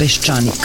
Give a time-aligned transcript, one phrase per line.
[0.00, 0.64] Peščanik.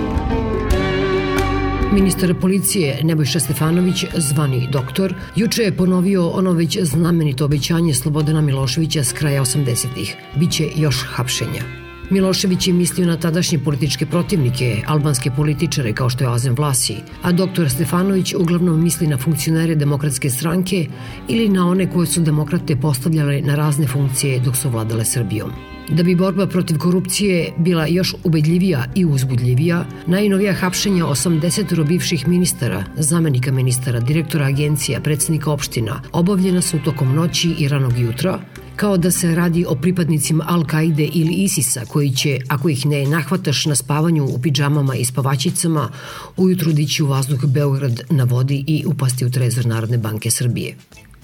[1.93, 9.03] Ministar policije Nebojša Stefanović, zvani doktor, juče je ponovio ono već znamenito obećanje Slobodana Miloševića
[9.03, 10.15] s kraja 80-ih.
[10.35, 11.63] Biće još hapšenja.
[12.09, 17.31] Milošević je mislio na tadašnje političke protivnike, albanske političare kao što je Azem Vlasi, a
[17.31, 20.85] doktor Stefanović uglavnom misli na funkcionere demokratske stranke
[21.27, 25.51] ili na one koje su demokrate postavljale na razne funkcije dok su vladale Srbijom.
[25.91, 32.83] Da bi borba protiv korupcije bila još ubedljivija i uzbudljivija, najnovija hapšenja 80 bivših ministara,
[32.97, 38.39] zamenika ministara, direktora agencija, predsednika opština, obavljena su tokom noći i ranog jutra,
[38.75, 43.65] kao da se radi o pripadnicima Al-Kaide ili ISIS-a koji će, ako ih ne nahvataš
[43.65, 45.89] na spavanju u pidžamama i spavačicama,
[46.37, 50.75] ujutru dići u vazduh Beograd na vodi i upasti u trezor Narodne banke Srbije.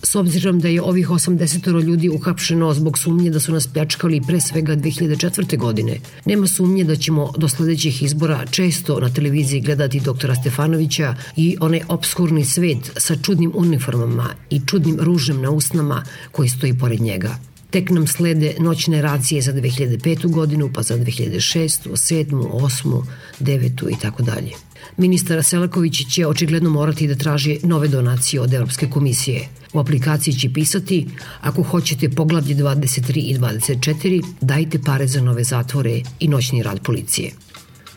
[0.04, 4.42] S obzirom da je ovih 80 ljudi uhapšeno zbog sumnje da su nas pljačkali pre
[4.42, 5.58] svega 2004.
[5.58, 11.58] godine, nema sumnje da ćemo do sledećih izbora često na televiziji gledati doktora Stefanovića i
[11.60, 17.38] onaj obskurni svet sa čudnim uniformama i čudnim ružem na usnama koji stoji pored njega.
[17.70, 20.32] Tek nam slede noćne racije za 2005.
[20.32, 21.90] godinu, pa za 2006.
[21.90, 22.32] 7.
[22.32, 23.04] 8.
[23.40, 23.92] 9.
[23.92, 24.52] i tako dalje.
[24.98, 29.48] Ministar Selaković će očigledno morati da traži nove donacije od Evropske komisije.
[29.74, 31.08] U aplikaciji će pisati,
[31.42, 37.32] ako hoćete poglavlje 23 i 24, dajte pare za nove zatvore i noćni rad policije.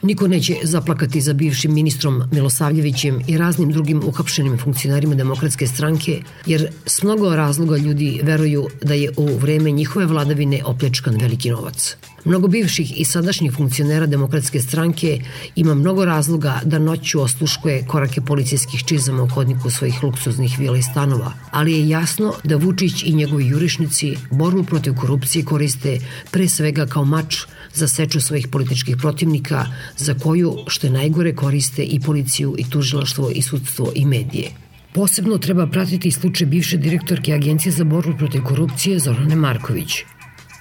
[0.02, 6.68] Niko neće zaplakati za bivšim ministrom Milosavljevićem i raznim drugim uhapšenim funkcionarima demokratske stranke, jer
[6.86, 11.96] s mnogo razloga ljudi veruju da je u vreme njihove vladavine opljačkan veliki novac.
[12.24, 15.20] Mnogo bivših i sadašnjih funkcionera demokratske stranke
[15.56, 20.82] ima mnogo razloga da noću osluškuje korake policijskih čizama u hodniku svojih luksuznih vila i
[20.82, 25.98] stanova, ali je jasno da Vučić i njegovi jurišnici borbu protiv korupcije koriste
[26.30, 27.36] pre svega kao mač
[27.74, 29.66] za seču svojih političkih protivnika,
[29.96, 34.50] za koju, što je najgore, koriste i policiju i tužilaštvo i sudstvo i medije.
[34.92, 39.92] Posebno treba pratiti slučaj bivše direktorke Agencije za borbu protiv korupcije Zorane Marković.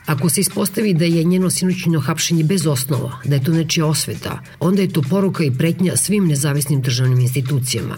[0.06, 4.40] Ako se ispostavi da je njeno sinoćno hapšenje bez osnova, da je to nečija osveta,
[4.60, 7.96] onda je to poruka i pretnja svim nezavisnim državnim institucijama.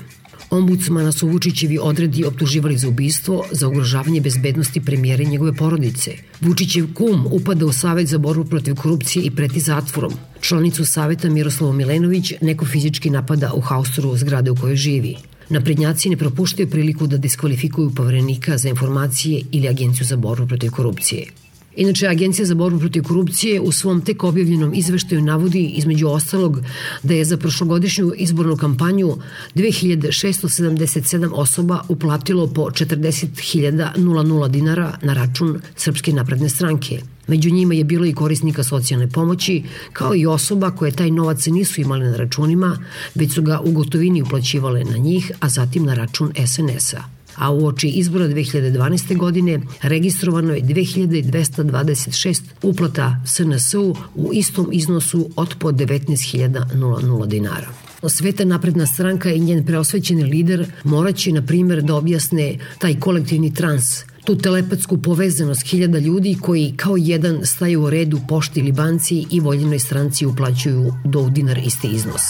[0.52, 6.12] Ombudsmana su Vučićevi odredi optuživali za ubistvo, za ugrožavanje bezbednosti premijera i njegove porodice.
[6.42, 10.14] Vučićev kum upada u Savet za borbu protiv korupcije i preti zatvorom.
[10.42, 15.16] Članicu Saveta Miroslava Milenović neko fizički napada u haustoru zgrade u kojoj živi.
[15.50, 21.26] Naprednjaci ne propuštaju priliku da diskvalifikuju poverenika za informacije ili agenciju za borbu protiv korupcije.
[21.76, 26.60] Inače, Agencija za borbu protiv korupcije u svom tek objavljenom izveštaju navodi između ostalog
[27.04, 29.18] da je za prošlogodišnju izbornu kampanju
[29.56, 37.02] 2677 osoba uplatilo po 40.000 dinara na račun Srpske napredne stranke.
[37.28, 41.82] Među njima je bilo i korisnika socijalne pomoći, kao i osoba koje taj novac nisu
[41.82, 42.78] imale na računima,
[43.16, 47.88] već su ga u gotovini uplaćivale na njih, a zatim na račun SNS-a a oči
[47.88, 49.18] izbora 2012.
[49.18, 57.68] godine registrovano je 2226 uplata SNS-u u istom iznosu od po 19.000 dinara.
[58.10, 64.04] Sveta napredna stranka i njen preosvećeni lider moraće, na primjer, da objasne taj kolektivni trans,
[64.26, 69.40] tu telepatsku povezanost hiljada ljudi koji kao jedan staju u redu pošti ili banci i
[69.40, 72.22] voljenoj stranci uplaćuju do dinar isti iznos.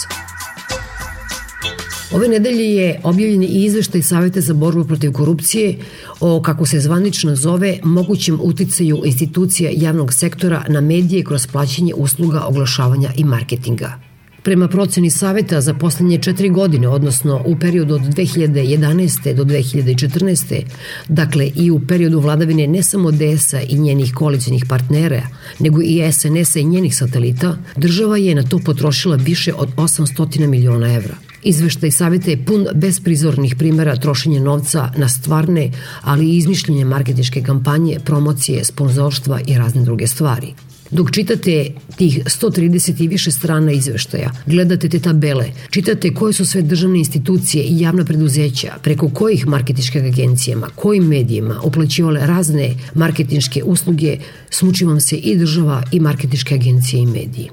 [2.14, 5.78] Ove nedelje je objavljen i izveštaj Saveta za borbu protiv korupcije
[6.20, 12.42] o, kako se zvanično zove, mogućem uticaju institucija javnog sektora na medije kroz plaćanje usluga
[12.42, 14.00] oglašavanja i marketinga.
[14.44, 19.34] Prema proceni saveta za poslednje četiri godine, odnosno u periodu od 2011.
[19.34, 20.64] do 2014.
[21.08, 25.22] Dakle i u periodu vladavine ne samo DS-a i njenih koalicijnih partnera,
[25.60, 30.94] nego i SNS-a i njenih satelita, država je na to potrošila više od 800 miliona
[30.94, 31.31] evra.
[31.44, 35.72] Izveštaj saveta je pun besprizornih primera trošenja novca na stvarne,
[36.02, 40.54] ali i izmišljenje marketičke kampanje, promocije, sponzorstva i razne druge stvari.
[40.92, 46.62] Dok čitate tih 130 i više strana izveštaja, gledate te tabele, čitate koje su sve
[46.62, 54.18] državne institucije i javna preduzeća, preko kojih marketičkih agencijama, kojim medijima uplaćivale razne marketinške usluge,
[54.50, 57.50] smuči vam se i država i marketičke agencije i mediji.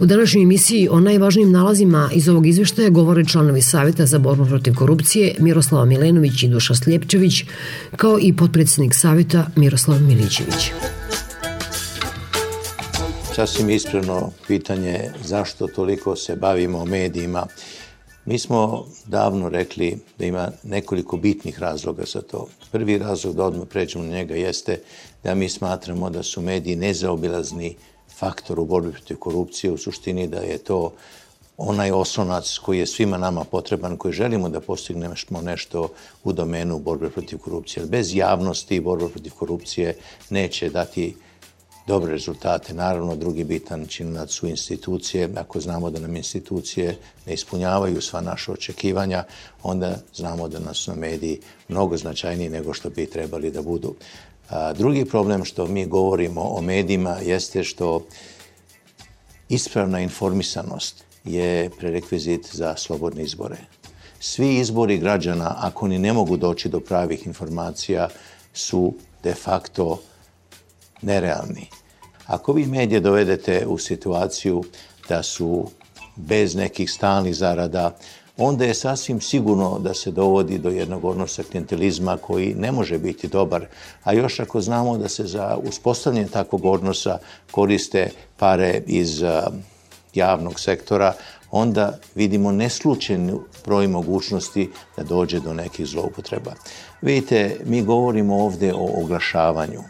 [0.00, 4.74] U današnjoj emisiji o najvažnijim nalazima iz ovog izveštaja govore članovi Saveta za borbu protiv
[4.74, 7.44] korupcije Miroslava Milenović i Duša Sljepčević,
[7.96, 10.72] kao i potpredsednik Saveta Miroslav Milićević.
[13.34, 17.46] Sasvim ispravno pitanje zašto toliko se bavimo medijima.
[18.26, 22.46] Mi smo davno rekli da ima nekoliko bitnih razloga za to.
[22.72, 24.80] Prvi razlog da odmah pređemo na njega jeste
[25.24, 27.76] da mi smatramo da su mediji nezaobilazni
[28.24, 30.92] faktor u borbi protiv korupcije, u suštini da je to
[31.56, 35.88] onaj oslonac koji je svima nama potreban, koji želimo da postignemo nešto
[36.24, 37.86] u domenu borbe protiv korupcije.
[37.86, 39.96] Bez javnosti borba protiv korupcije
[40.30, 41.14] neće dati
[41.86, 42.74] dobre rezultate.
[42.74, 45.28] Naravno, drugi bitan činac su institucije.
[45.36, 49.24] Ako znamo da nam institucije ne ispunjavaju sva naša očekivanja,
[49.62, 53.94] onda znamo da nas na mediji mnogo značajniji nego što bi trebali da budu.
[54.74, 58.06] Drugi problem što mi govorimo o medijima jeste što
[59.48, 63.56] ispravna informisanost je prerekvizit za slobodne izbore.
[64.20, 68.08] Svi izbori građana, ako ni ne mogu doći do pravih informacija,
[68.52, 70.00] su de facto
[71.02, 71.66] nerealni.
[72.26, 74.64] Ako vi medije dovedete u situaciju
[75.08, 75.70] da su
[76.16, 77.96] bez nekih stalnih zarada,
[78.36, 83.28] onda je sasvim sigurno da se dovodi do jednog odnosa klientelizma koji ne može biti
[83.28, 83.66] dobar,
[84.04, 87.18] a još ako znamo da se za uspostavljanje takvog odnosa
[87.50, 89.22] koriste pare iz
[90.14, 91.14] javnog sektora,
[91.50, 96.52] onda vidimo neslučen broj mogućnosti da dođe do nekih zloupotreba.
[97.02, 99.80] Vidite, mi govorimo ovde o oglašavanju.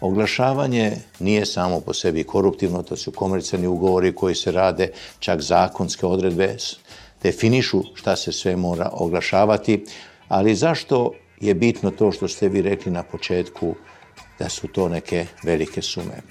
[0.00, 6.06] Oglašavanje nije samo po sebi koruptivno, to su komercijalni ugovori koji se rade, čak zakonske
[6.06, 6.56] odredbe
[7.26, 9.84] definišu šta se sve mora oglašavati,
[10.28, 13.74] ali zašto je bitno to što ste vi rekli na početku
[14.38, 16.22] da su to neke velike sume?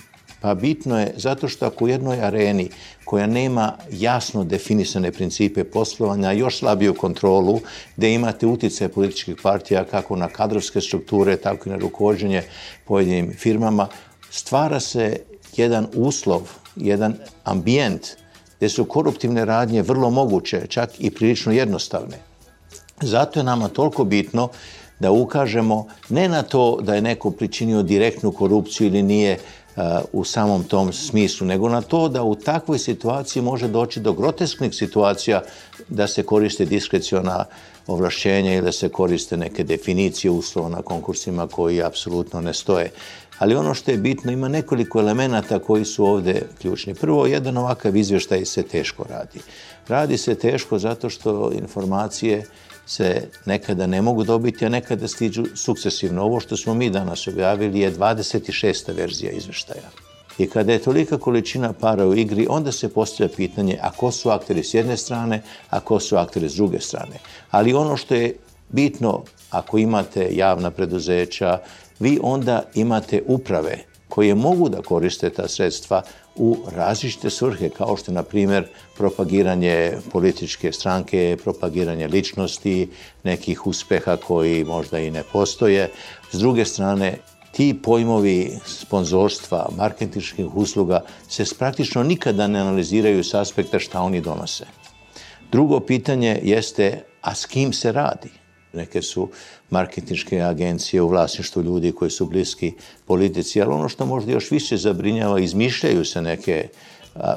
[0.42, 2.70] Pa bitno je zato što ako u jednoj areni
[3.06, 7.60] koja nema jasno definisane principe poslovanja, još slabiju kontrolu,
[7.98, 12.44] gde imate utice političkih partija kako na kadrovske strukture, tako i na rukovodženje
[12.86, 13.88] pojedinim firmama,
[14.30, 15.18] stvara se
[15.58, 18.25] jedan uslov, jedan ambijent
[18.58, 22.18] gde su koruptivne radnje vrlo moguće, čak i prilično jednostavne.
[23.02, 24.50] Zato je nama toliko bitno
[25.00, 29.40] da ukažemo ne na to da je neko pričinio direktnu korupciju ili nije
[30.14, 34.76] u samom tom smislu, nego na to da u takvoj situaciji može doći do grotesknih
[34.76, 35.42] situacija
[35.90, 37.46] da se koriste diskreciona
[37.88, 42.92] ovlašćenja ili da se koriste neke definicije uslova na konkursima koji apsolutno ne stoje.
[43.40, 46.94] Ali ono što je bitno, ima nekoliko elemenata koji su ovde ključni.
[46.94, 49.40] Prvo, jedan ovakav izvještaj se teško radi.
[49.88, 52.46] Radi se teško zato što informacije
[52.86, 56.24] se nekada ne mogu dobiti, a nekada stiđu sukcesivno.
[56.24, 58.96] Ovo što smo mi danas objavili je 26.
[58.96, 59.90] verzija izveštaja.
[60.38, 64.30] I kada je tolika količina para u igri, onda se postavlja pitanje a ko su
[64.30, 67.20] akteri s jedne strane, a ko su akteri s druge strane.
[67.52, 68.34] Ali ono što je
[68.70, 71.60] bitno, ako imate javna preduzeća,
[72.00, 76.02] vi onda imate uprave koje mogu da koriste ta sredstva
[76.36, 82.90] u različite svrhe, kao što na primjer, propagiranje političke stranke, propagiranje ličnosti,
[83.24, 85.92] nekih uspeha koji možda i ne postoje.
[86.32, 87.18] S druge strane,
[87.52, 94.66] ti pojmovi sponzorstva, marketinških usluga se praktično nikada ne analiziraju s aspekta šta oni donose.
[95.52, 98.45] Drugo pitanje jeste, a s kim se radi?
[98.76, 99.30] Neke su
[99.70, 102.74] marketinške agencije u vlasništvu ljudi koji su bliski
[103.06, 106.68] politici, ali ono što možda još više zabrinjava, izmišljaju se neke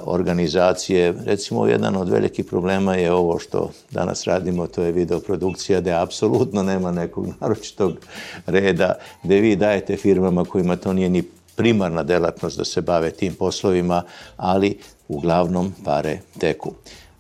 [0.04, 1.14] organizacije.
[1.24, 6.62] Recimo, jedan od velikih problema je ovo što danas radimo, to je videoprodukcija, gde apsolutno
[6.62, 7.92] nema nekog naročitog
[8.46, 11.22] reda, gde vi dajete firmama kojima to nije ni
[11.56, 14.02] primarna delatnost da se bave tim poslovima,
[14.36, 14.78] ali
[15.08, 16.72] uglavnom pare teku.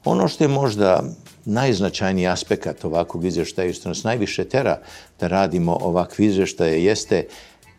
[0.04, 1.02] Ono što je možda
[1.48, 4.78] najznačajniji aspekt ovakvog izveštaja i što nas najviše tera
[5.20, 7.26] da radimo ovakve izveštaje jeste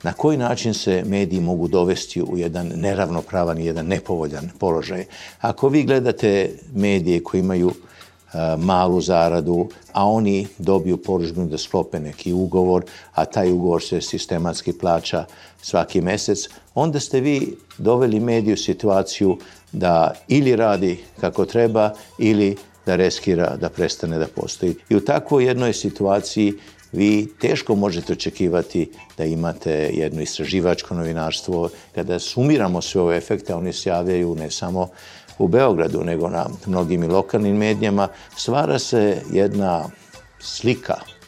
[0.03, 5.05] na koji način se mediji mogu dovesti u jedan neravnopravan i jedan nepovoljan položaj.
[5.39, 7.71] Ako vi gledate medije koji imaju
[8.57, 12.83] malu zaradu, a oni dobiju poružbinu da sklope neki ugovor,
[13.13, 15.25] a taj ugovor se sistematski plaća
[15.61, 19.37] svaki mesec, onda ste vi doveli mediju situaciju
[19.71, 22.57] da ili radi kako treba ili
[22.89, 24.75] da reskira da prestane da postoji.
[24.89, 26.53] I u takvoj jednoj situaciji
[26.91, 31.69] vi teško možete očekivati da imate jedno istraživačko novinarstvo.
[31.95, 34.89] Kada sumiramo sve ove efekte, oni se javljaju ne samo
[35.37, 39.89] u Beogradu, nego na mnogim i lokalnim medijama, stvara se jedna
[40.39, 41.18] slika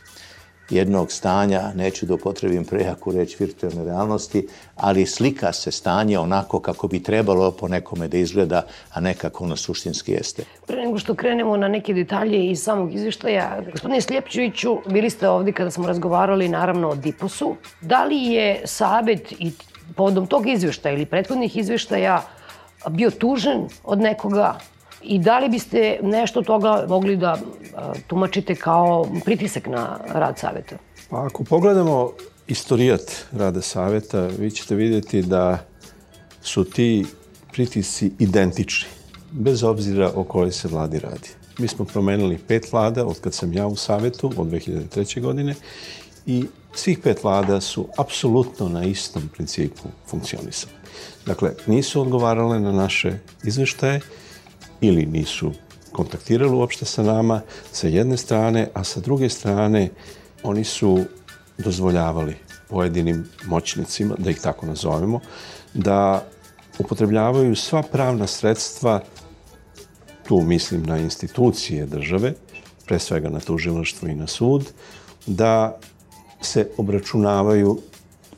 [0.71, 6.87] jednog stanja, neću da upotrebim prejaku reč virtualne realnosti, ali slika se stanje onako kako
[6.87, 10.43] bi trebalo po nekome da izgleda, a ne kako ono suštinski jeste.
[10.67, 15.51] Pre nego što krenemo na neke detalje iz samog izveštaja, gospodine Sljepćeviću, bili ste ovde
[15.51, 17.55] kada smo razgovarali naravno o Diposu.
[17.81, 19.51] Da li je Sabet i
[19.95, 22.21] povodom tog izveštaja ili prethodnih izveštaja
[22.89, 24.57] bio tužen od nekoga
[25.03, 27.38] i da li biste nešto toga mogli da
[28.08, 30.75] tumačite kao pritisak na rad saveta?
[31.10, 32.12] Pa ako pogledamo
[32.48, 35.58] istorijat rada saveta, vi ćete vidjeti da
[36.41, 37.05] su ti
[37.51, 38.89] pritisci identični,
[39.31, 41.29] bez obzira o kojoj se vladi radi.
[41.58, 45.22] Mi smo promenili pet vlada od kad sam ja u savetu, od 2003.
[45.22, 45.55] godine,
[46.25, 50.74] i svih pet vlada su apsolutno na istom principu funkcionisali.
[51.25, 54.00] Dakle, nisu odgovarale na naše izveštaje
[54.81, 55.51] ili nisu
[55.91, 59.89] kontaktirali uopšte sa nama sa jedne strane, a sa druge strane
[60.43, 61.00] oni su
[61.57, 62.35] dozvoljavali
[62.69, 65.19] pojedinim moćnicima, da ih tako nazovemo,
[65.73, 66.25] da
[66.79, 69.01] upotrebljavaju sva pravna sredstva,
[70.27, 72.33] tu mislim na institucije države,
[72.85, 74.71] pre svega na tužilaštvo i na sud,
[75.27, 75.79] da
[76.41, 77.79] se obračunavaju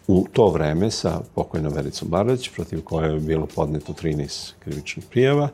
[0.08, 5.50] u to vreme sa pokojnom Vericom Barać, protiv koje je bilo podneto 13 krivičnih prijava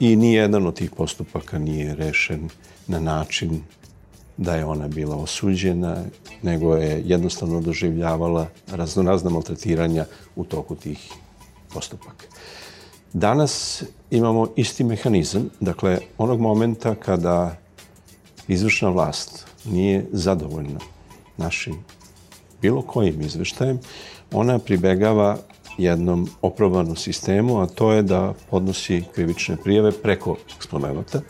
[0.00, 2.48] i nijedan od tih postupaka nije rešen
[2.86, 3.62] na način
[4.36, 6.04] da je ona bila osuđena,
[6.42, 11.12] nego je jednostavno doživljavala raznorazna maltretiranja u toku tih
[11.74, 12.26] postupaka.
[13.12, 17.56] Danas imamo isti mehanizam, dakle, onog momenta kada
[18.48, 20.80] izvršna vlast nije zadovoljna
[21.36, 21.84] našim
[22.62, 23.80] bilo kojim izveštajem,
[24.32, 25.38] ona pribegava
[25.78, 31.20] jednom oprobanom sistemu, a to je da podnosi krivične prijeve preko eksponenta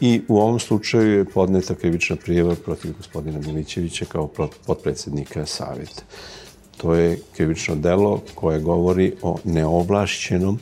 [0.00, 4.30] i u ovom slučaju je podneta krivična prijeva protiv gospodina Milićevića kao
[4.66, 6.02] potpredsednika Saveta.
[6.76, 10.58] To je krivično delo koje govori o neovlašćenom,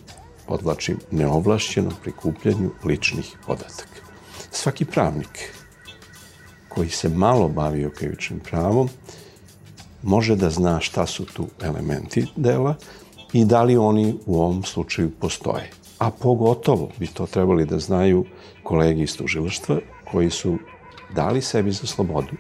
[0.47, 4.01] podlačim, neovlašćenom prikupljanju ličnih podataka.
[4.51, 5.53] Svaki pravnik
[6.69, 8.89] koji se malo bavio krivičnim pravom
[10.03, 12.75] može da zna šta su tu elementi dela
[13.37, 15.71] i da li oni u ovom slučaju postoje.
[15.99, 18.25] A pogotovo bi to trebali da znaju
[18.63, 19.79] kolegi iz tužilaštva
[20.11, 20.59] koji su
[21.15, 22.33] dali sebi za slobodu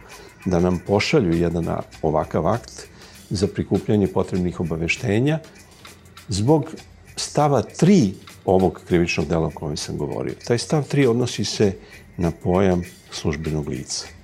[0.44, 1.68] da nam pošalju jedan
[2.02, 2.88] ovakav akt
[3.30, 5.38] za prikupljanje potrebnih obaveštenja
[6.28, 6.64] zbog
[7.16, 8.12] stava 3
[8.44, 10.34] ovog krivičnog dela o kojem sam govorio.
[10.46, 11.72] Taj stav 3 odnosi se
[12.16, 14.15] na pojam službenog lica.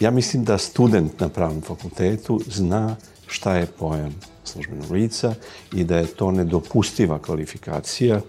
[0.00, 4.14] Ja mislim da student na pravnom fakultetu zna šta je pojam
[4.44, 5.34] službenog lica
[5.72, 8.20] i da je to nedopustiva kvalifikacija.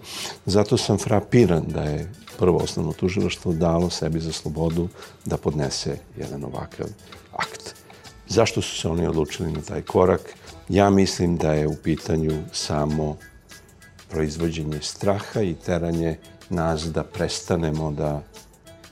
[0.46, 4.88] Zato sam frapiran da je prvo osnovno tužilaštvo dalo sebi za slobodu
[5.26, 6.88] da podnese jedan ovakav
[7.38, 7.76] akt.
[8.28, 10.22] Zašto su se oni odlučili na taj korak?
[10.70, 13.18] Ja mislim da je u pitanju samo
[14.10, 16.18] proizvođenje straha i teranje
[16.50, 18.24] nas da prestanemo da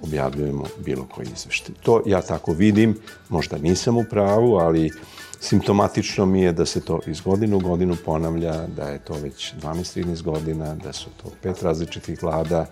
[0.02, 1.76] objavljujemo bilo koji izveštaj.
[1.82, 3.00] To ja tako vidim,
[3.30, 4.92] možda nisam u pravu, ali
[5.40, 9.54] simptomatično mi je da se to iz godinu u godinu ponavlja, da je to već
[9.62, 12.66] 12-13 godina, da su to pet različitih vlada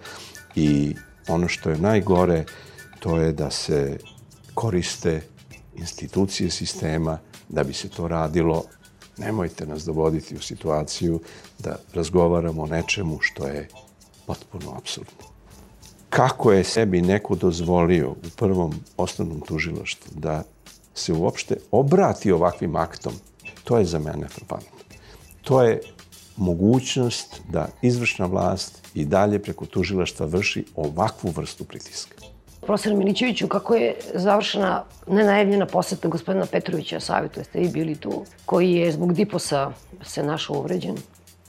[0.56, 0.96] i
[1.28, 2.46] ono što je najgore,
[3.00, 3.98] to je da se
[4.54, 5.22] koriste
[5.76, 8.64] institucije sistema da bi se to radilo.
[9.18, 11.22] Nemojte nas dovoditi u situaciju
[11.60, 13.68] da razgovaramo o nečemu što je
[14.26, 15.35] potpuno absurdno
[16.16, 20.44] kako je sebi neko dozvolio u prvom osnovnom tužilaštvu da
[20.94, 23.14] se uopšte obrati ovakvim aktom,
[23.64, 24.70] to je za mene frapantno.
[25.42, 25.82] To je
[26.38, 32.16] mogućnost da izvršna vlast i dalje preko tužilaštva vrši ovakvu vrstu pritiska.
[32.62, 38.72] Profesor Milićeviću, kako je završena nenajavljena poseta gospodina Petrovića savjetu, jeste vi bili tu, koji
[38.72, 39.72] je zbog Diposa
[40.06, 40.96] se našao uvređen?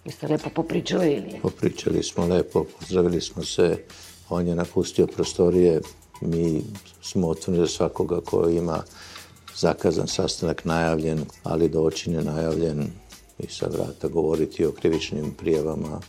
[0.05, 1.41] Jeste lepo popričali ili?
[1.43, 3.79] Popričali smo lepo, pozdravili smo se,
[4.29, 5.81] on je napustio prostorije,
[6.21, 6.63] mi
[7.03, 8.83] smo otvorili za svakoga ko ima
[9.57, 12.91] zakazan sastanak najavljen, ali doći nenajavljen
[13.39, 16.01] i sa vrata govoriti o krivičnim prijavama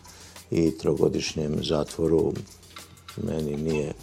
[0.52, 2.34] i trogodišnjem zatvoru
[3.18, 3.94] meni nije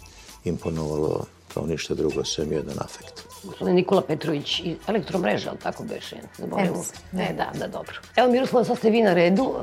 [0.43, 3.23] imponovalo kao ništa drugo, sem jedan afekt.
[3.43, 6.15] Gospodin Nikola Petrović i elektromreža, ali tako beše?
[6.37, 6.83] Zaboravimo.
[7.11, 7.93] Ne, da, da, dobro.
[8.15, 9.53] Evo Miroslava, sad ste vi na redu.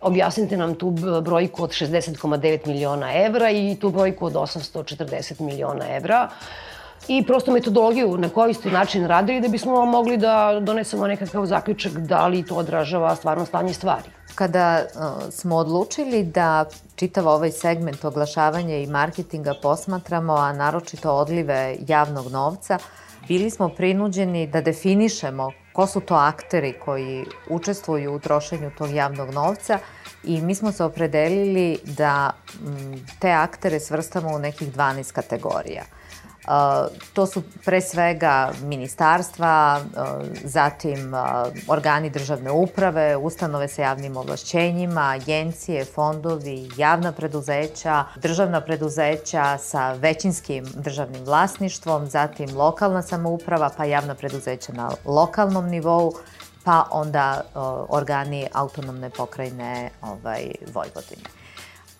[0.00, 0.90] Objasnite nam tu
[1.22, 6.28] brojku od 60,9 miliona evra i tu brojku od 840 miliona evra
[7.08, 11.92] i prosto metodologiju na koji ste način radili da bismo mogli da donesemo nekakav zaključak
[11.92, 14.10] da li to odražava stvarno stanje stvari.
[14.34, 16.64] Kada uh, smo odlučili da
[16.96, 22.78] čitav ovaj segment oglašavanja i marketinga posmatramo, a naročito odlive javnog novca,
[23.28, 29.30] bili smo prinuđeni da definišemo ko su to akteri koji učestvuju u trošenju tog javnog
[29.30, 29.78] novca
[30.24, 32.30] i mi smo se opredelili da
[32.66, 35.82] m, te aktere svrstamo u nekih 12 kategorija–
[37.12, 39.80] To su pre svega ministarstva,
[40.44, 41.14] zatim
[41.68, 50.64] organi državne uprave, ustanove sa javnim ovlašćenjima, agencije, fondovi, javna preduzeća, državna preduzeća sa većinskim
[50.74, 56.12] državnim vlasništvom, zatim lokalna samouprava, pa javna preduzeća na lokalnom nivou,
[56.64, 57.40] pa onda
[57.88, 61.41] organi autonomne pokrajine ovaj, Vojvodine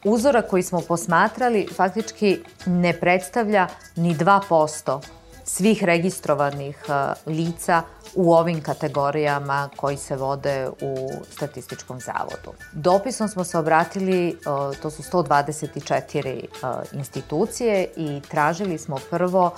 [0.05, 5.01] uzora koji smo posmatrali faktički ne predstavlja ni 2%
[5.45, 6.79] svih registrovanih
[7.27, 7.83] lica
[8.15, 12.59] u ovim kategorijama koji se vode u Statističkom zavodu.
[12.73, 14.39] Dopisom smo se obratili,
[14.83, 16.45] to su 124
[16.93, 19.51] institucije i tražili smo prvo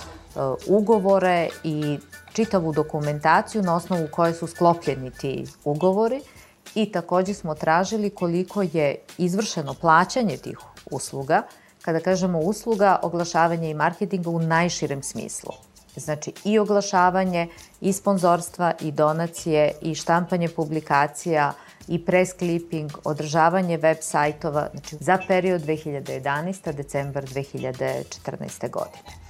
[0.67, 1.99] ugovore i
[2.33, 6.21] čitavu dokumentaciju na osnovu koje su sklopljeni ti ugovori–
[6.75, 10.57] i takođe smo tražili koliko je izvršeno plaćanje tih
[10.91, 11.41] usluga,
[11.81, 15.51] kada kažemo usluga, oglašavanje i marketinga u najširem smislu.
[15.95, 17.47] Znači i oglašavanje,
[17.81, 21.53] i sponzorstva, i donacije, i štampanje publikacija,
[21.87, 26.73] i press clipping, održavanje web sajtova, znači za period 2011.
[26.73, 28.69] decembar 2014.
[28.69, 29.25] godine.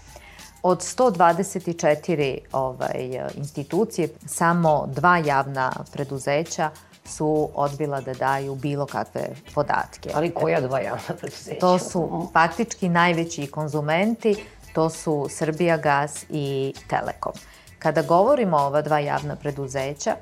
[0.64, 6.70] Od 124 ovaj, institucije, samo dva javna preduzeća
[7.06, 10.10] su odbila da daju bilo kakve podatke.
[10.14, 11.60] Ali koja dva javna preduzeća?
[11.60, 17.34] To su faktički najveći konzumenti, to su Srbija Gas i Telekom.
[17.80, 20.16] Kada govorimo o ova dva javna preduzeća,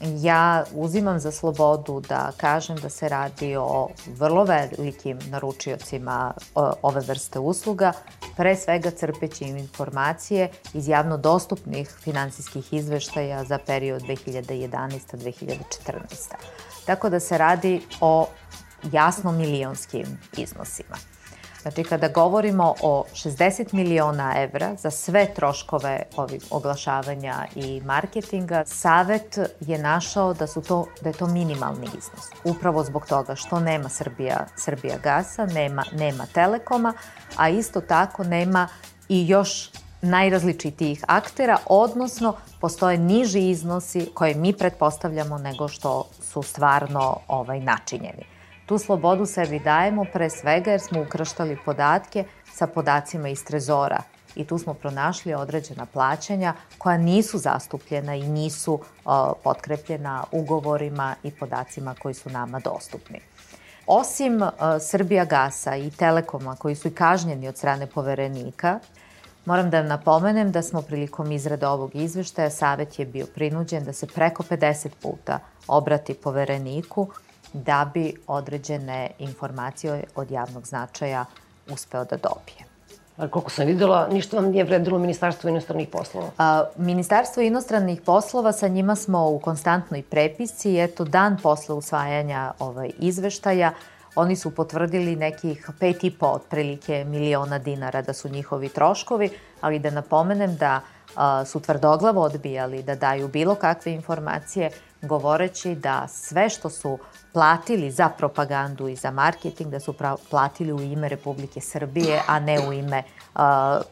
[0.00, 6.34] ja uzimam za slobodu da kažem da se radi o vrlo velikim naručiocima
[6.82, 7.92] ove vrste usluga,
[8.36, 15.54] pre svega crpeći informacije iz javno dostupnih finansijskih izveštaja za period 2011-2014.
[16.86, 18.26] Tako da se radi o
[18.92, 20.96] jasno milionskim iznosima.
[21.62, 29.38] Znači, kada govorimo o 60 miliona evra za sve troškove ovih oglašavanja i marketinga, Savet
[29.60, 32.30] je našao da, su to, da je to minimalni iznos.
[32.44, 36.94] Upravo zbog toga što nema Srbija, Srbija gasa, nema, nema Telekoma,
[37.36, 38.68] a isto tako nema
[39.08, 39.70] i još
[40.02, 48.39] najrazličitijih aktera, odnosno postoje niži iznosi koje mi pretpostavljamo nego što su stvarno ovaj, načinjeni.
[48.70, 54.02] Tu slobodu sebi dajemo pre svega jer smo ukrštali podatke sa podacima iz trezora
[54.34, 61.30] i tu smo pronašli određena plaćanja koja nisu zastupljena i nisu o, potkrepljena ugovorima i
[61.30, 63.20] podacima koji su nama dostupni.
[63.86, 68.78] Osim o, Srbija Gasa i Telekoma koji su i kažnjeni od strane poverenika,
[69.44, 74.06] Moram da napomenem da smo prilikom izrade ovog izveštaja Savet je bio prinuđen da se
[74.06, 77.08] preko 50 puta obrati povereniku
[77.52, 81.24] da bi određene informacije od javnog značaja
[81.70, 82.70] uspeo da dobije.
[83.30, 86.30] Koliko sam videla, ništa vam nije vredilo Ministarstvo inostranih poslova?
[86.38, 92.52] A, Ministarstvo inostranih poslova, sa njima smo u konstantnoj prepisci i eto, dan posle usvajanja
[92.58, 93.72] ovaj, izveštaja,
[94.14, 99.78] oni su potvrdili nekih pet i po otprilike miliona dinara da su njihovi troškovi, ali
[99.78, 100.80] da napomenem da
[101.16, 104.70] a, su tvrdoglavo odbijali da daju bilo kakve informacije,
[105.02, 106.98] govoreći da sve što su
[107.32, 109.94] platili za propagandu i za marketing, da su
[110.30, 113.02] platili u ime Republike Srbije, a ne u ime
[113.34, 113.40] uh,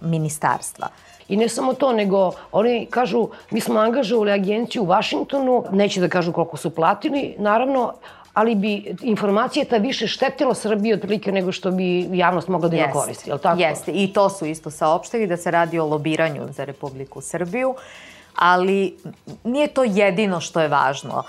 [0.01, 0.89] ministarstva.
[1.29, 6.09] I ne samo to, nego oni kažu, mi smo angažovali agenciju u Vašingtonu, neće da
[6.09, 7.93] kažu koliko su platili, naravno,
[8.35, 12.91] ali bi informacija ta više štetila Srbiji otprilike nego što bi javnost mogla da ima
[12.91, 13.61] koristi, je li tako?
[13.61, 17.71] Jeste, i to su isto saopštili da se radi o lobiranju za Republiku Srbiju.
[17.71, 17.77] Uh,
[18.39, 18.97] ali
[19.45, 21.23] nije to jedino što je važno.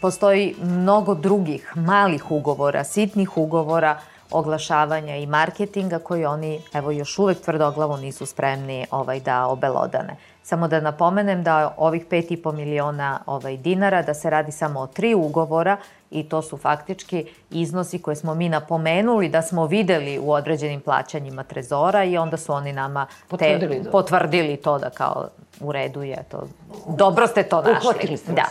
[0.00, 3.98] Postoji mnogo drugih malih ugovora, sitnih ugovora
[4.30, 10.16] oglašavanja i marketinga koji oni evo još uvek tvrdoglavo nisu spremni ovaj da obelodane.
[10.42, 15.14] Samo da napomenem da ovih 5,5 miliona ovaj, dinara, da se radi samo o tri
[15.14, 15.76] ugovora
[16.12, 21.42] i to su faktički iznosi koje smo mi napomenuli da smo videli u određenim plaćanjima
[21.42, 25.28] trezora i onda su oni nama potvrdili, te, potvrdili to da kao
[25.60, 26.48] u redu je to.
[26.88, 27.88] Dobro ste to našli.
[27.88, 28.44] Uhvatili ste da.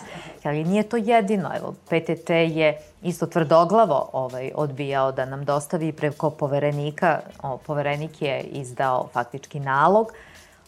[0.43, 1.49] Ali nije to jedino.
[1.57, 7.19] Evo, PTT je isto tvrdoglavo ovaj, odbijao da nam dostavi preko poverenika.
[7.43, 10.11] O, poverenik je izdao faktički nalog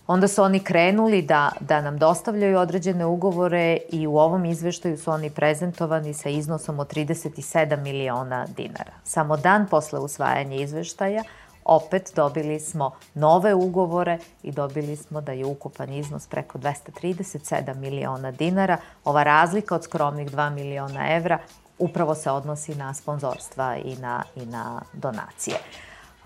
[0.07, 5.11] Onda su oni krenuli da, da nam dostavljaju određene ugovore i u ovom izveštaju su
[5.11, 8.91] oni prezentovani sa iznosom od 37 miliona dinara.
[9.03, 11.23] Samo dan posle usvajanja izveštaja
[11.65, 18.31] opet dobili smo nove ugovore i dobili smo da je ukupan iznos preko 237 miliona
[18.31, 18.77] dinara.
[19.05, 21.39] Ova razlika od skromnih 2 miliona evra
[21.79, 25.57] upravo se odnosi na sponzorstva i na, i na donacije.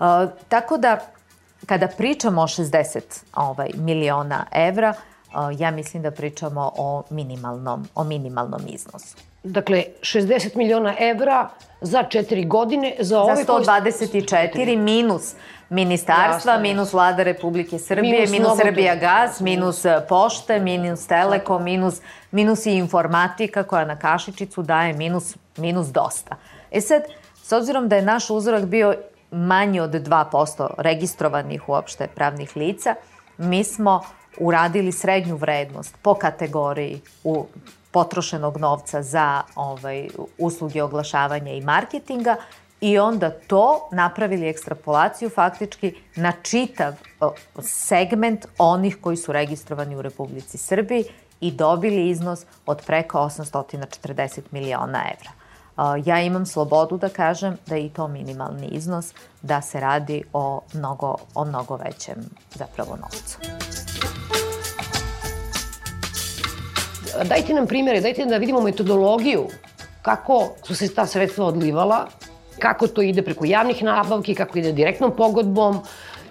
[0.00, 0.06] Uh,
[0.48, 0.98] tako da
[1.66, 3.00] kada pričamo o 60
[3.34, 4.94] ovaj, miliona evra,
[5.58, 9.16] ja mislim da pričamo o minimalnom, o minimalnom iznosu.
[9.42, 11.48] Dakle, 60 miliona evra
[11.80, 13.36] za četiri godine za ove...
[13.36, 15.34] Za 124 minus
[15.70, 16.62] ministarstva, Jasno.
[16.62, 22.66] minus vlada Republike Srbije, minus, minus Srbija Gas, minus e, pošte, minus Telekom, minus, minus
[22.66, 26.36] i informatika koja na kašičicu daje minus, minus dosta.
[26.70, 27.02] E sad,
[27.42, 28.94] s obzirom da je naš uzorak bio
[29.30, 32.94] manji od 2% registrovanih uopšte pravnih lica,
[33.38, 34.00] mi smo
[34.40, 37.46] uradili srednju vrednost po kategoriji u
[37.90, 42.36] potrošenog novca za ovaj, usluge oglašavanja i marketinga
[42.80, 46.94] i onda to napravili ekstrapolaciju faktički na čitav
[47.62, 51.04] segment onih koji su registrovani u Republici Srbiji
[51.40, 55.37] i dobili iznos od preko 840 miliona evra
[56.04, 59.12] ja imam slobodu da kažem da je i to minimalni iznos,
[59.42, 62.16] da se radi o mnogo, o mnogo većem
[62.54, 63.38] zapravo novcu.
[67.24, 69.48] Dajte nam primere, dajte da vidimo metodologiju
[70.02, 72.06] kako su se ta sredstva odlivala,
[72.58, 75.80] kako to ide preko javnih nabavki, kako ide direktnom pogodbom,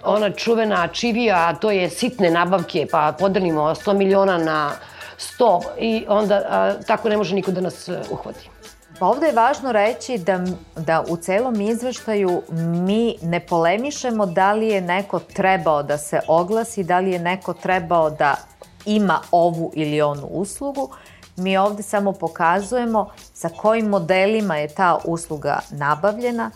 [0.04, 4.72] ona čuvena čivija, to je sitne nabavke, pa podelimo 100 miliona na
[5.18, 8.50] 100 i onda a, tako ne može niko da nas uhvati.
[8.98, 10.44] Pa ovde je važno reći da,
[10.76, 12.42] da u celom izveštaju
[12.84, 17.52] mi ne polemišemo da li je neko trebao da se oglasi, da li je neko
[17.52, 18.36] trebao da
[18.86, 20.90] ima ovu ili onu uslugu.
[21.36, 26.50] Mi ovde samo pokazujemo sa kojim modelima je ta usluga nabavljena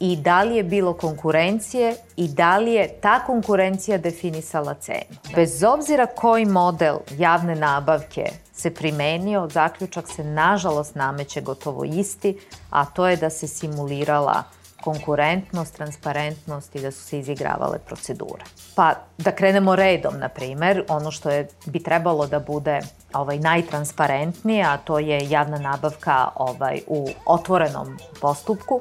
[0.00, 5.16] i da li je bilo konkurencije i da li je ta konkurencija definisala cenu.
[5.34, 12.38] Bez obzira koji model javne nabavke se primenio, zaključak se nažalost nameće gotovo isti,
[12.70, 14.42] a to je da se simulirala
[14.84, 18.44] konkurentnost, transparentnost i da su se izigravale procedure.
[18.74, 22.80] Pa da krenemo redom, na primer, ono što je, bi trebalo da bude
[23.12, 28.80] ovaj, najtransparentnije, a to je javna nabavka ovaj, u otvorenom postupku.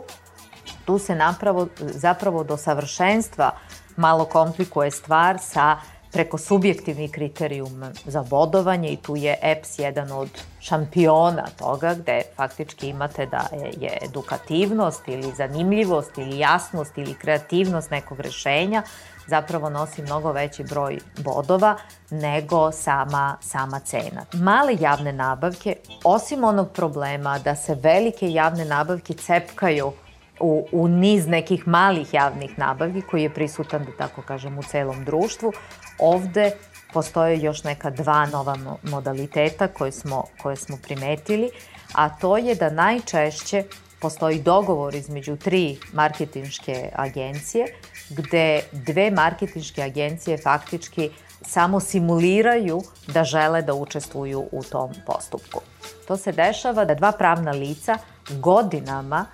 [0.86, 3.52] Tu se napravo, zapravo do savršenstva
[3.96, 5.78] malo komplikuje stvar sa
[6.16, 12.88] preko subjektivnih kriterijuma za bodovanje i tu je EPS jedan od šampiona toga gde faktički
[12.88, 18.84] imate da je edukativnost ili zanimljivost ili jasnost ili kreativnost nekog rešenja
[19.28, 21.78] zapravo nosi mnogo veći broj bodova
[22.10, 24.26] nego sama, sama cena.
[24.34, 29.92] Male javne nabavke, osim onog problema da se velike javne nabavke cepkaju
[30.40, 35.06] u, u niz nekih malih javnih nabavki koji je prisutan, da tako kažem, u celom
[35.06, 35.54] društvu.
[36.00, 36.52] Ovde
[36.94, 41.50] postoje još neka dva nova modaliteta koje smo, koje smo primetili,
[41.94, 43.64] a to je da najčešće
[44.00, 47.66] postoji dogovor između tri marketinške agencije,
[48.10, 51.10] gde dve marketinške agencije faktički
[51.42, 55.62] samo simuliraju da žele da učestvuju u tom postupku.
[56.08, 57.98] To se dešava da dva pravna lica
[58.30, 59.26] godinama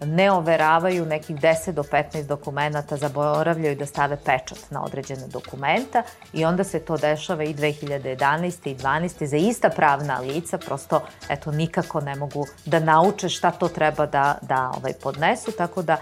[0.00, 6.44] ne overavaju nekih 10 do 15 dokumenta, zaboravljaju da stave pečat na određene dokumenta i
[6.44, 8.70] onda se to dešava i 2011.
[8.70, 9.24] i 12.
[9.24, 14.38] za ista pravna lica, prosto eto nikako ne mogu da nauče šta to treba da,
[14.42, 15.96] da ovaj, podnesu, tako da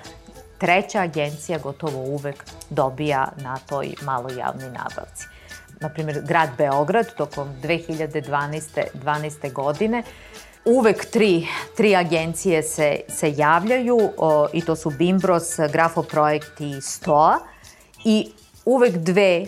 [0.58, 5.26] treća agencija gotovo uvek dobija na toj maloj javnoj nabavci.
[5.80, 8.82] Naprimjer, grad Beograd tokom 2012.
[9.04, 9.52] 12.
[9.52, 10.02] godine
[10.66, 17.38] uvek tri, tri agencije se, se javljaju o, i to su Bimbros, Grafoprojekt i STOA
[18.04, 18.30] i
[18.64, 19.46] uvek dve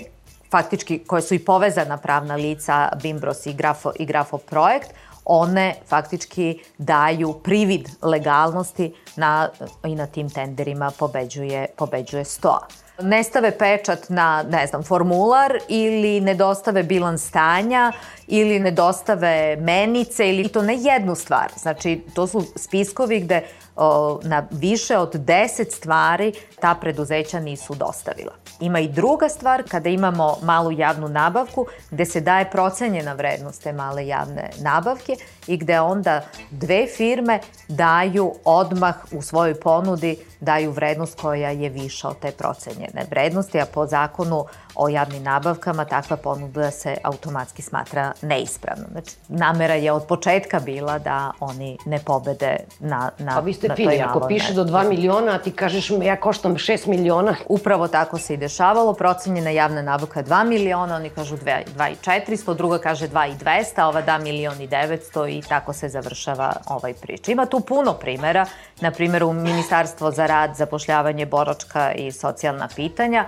[0.51, 4.91] faktički koje su i povezana pravna lica Bimbros i, Grafo, i Grafoprojekt
[5.25, 9.49] one faktički daju privid legalnosti na,
[9.85, 12.67] i na tim tenderima pobeđuje, pobeđuje stoa
[13.03, 17.93] ne stave pečat na, ne znam, formular ili ne dostave bilans stanja
[18.27, 21.53] ili ne dostave menice ili to ne jednu stvar.
[21.57, 23.43] Znači, to su spiskovi gde
[23.77, 28.33] o, na više od 10 stvari ta preduzeća nisu dostavila.
[28.61, 33.73] Ima i druga stvar kada imamo malu javnu nabavku gde se daje procenjena vrednost te
[33.73, 35.17] male javne nabavke
[35.47, 42.09] i gde onda dve firme daju odmah u svojoj ponudi daju vrednost koja je viša
[42.09, 44.45] od te procenjene vrednosti, a po zakonu
[44.79, 48.87] o javnim nabavkama takva ponuda se automatski smatra neispravnom.
[48.93, 53.69] Znači, namera je od početka bila da oni ne pobede na, na, pa vi ste
[53.69, 57.35] na pili, ako piše do 2 miliona, a ti kažeš ja koštam 6 miliona.
[57.49, 61.97] Upravo tako se i dešavalo, procenjena javna nabavka 2 miliona, oni kažu 2, 2 i
[62.37, 66.53] 400, druga kaže 2 i 200, ova da milion i 900 i tako se završava
[66.67, 67.33] ovaj priča.
[67.33, 68.47] Ima tu puno primera,
[68.81, 73.27] na primjer u Ministarstvo za rad, zapošljavanje, boračka i socijalna pitanja,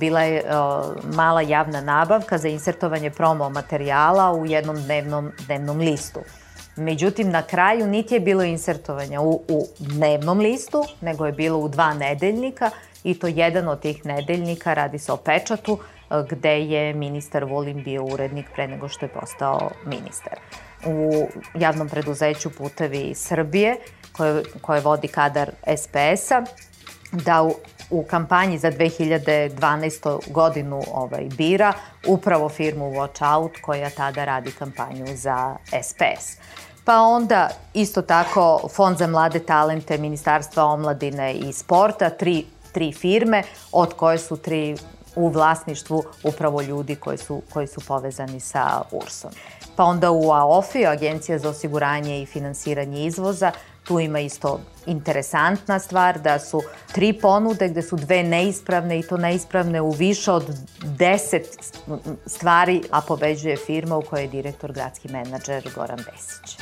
[0.00, 0.44] bila je
[1.14, 6.20] mala javna nabavka za insertovanje promo materijala u jednom dnevnom, dnevnom listu.
[6.76, 11.68] Međutim, na kraju niti je bilo insertovanja u, u dnevnom listu, nego je bilo u
[11.68, 12.70] dva nedeljnika
[13.04, 15.78] i to jedan od tih nedeljnika radi se o pečatu
[16.30, 20.38] gde je ministar Vulin bio urednik pre nego što je postao ministar.
[20.86, 23.76] U javnom preduzeću Putevi Srbije,
[24.12, 26.44] koje, koje vodi kadar SPS-a,
[27.12, 27.54] da u,
[27.90, 30.32] u kampanji za 2012.
[30.32, 31.72] godinu ovaj, bira
[32.06, 36.36] upravo firmu Watch Out koja tada radi kampanju za SPS.
[36.84, 43.42] Pa onda isto tako Fond za mlade talente Ministarstva omladine i sporta, tri, tri firme
[43.72, 44.76] od koje su tri
[45.16, 49.30] u vlasništvu upravo ljudi koji su, koji su povezani sa URSom.
[49.76, 53.52] Pa onda u AOFI, Agencija za osiguranje i finansiranje izvoza,
[53.88, 59.16] tu ima isto interesantna stvar da su tri ponude gde su dve neispravne i to
[59.16, 60.44] neispravne u više od
[60.84, 61.58] deset
[62.26, 66.58] stvari, a pobeđuje firma u kojoj je direktor gradski menadžer Goran Besić.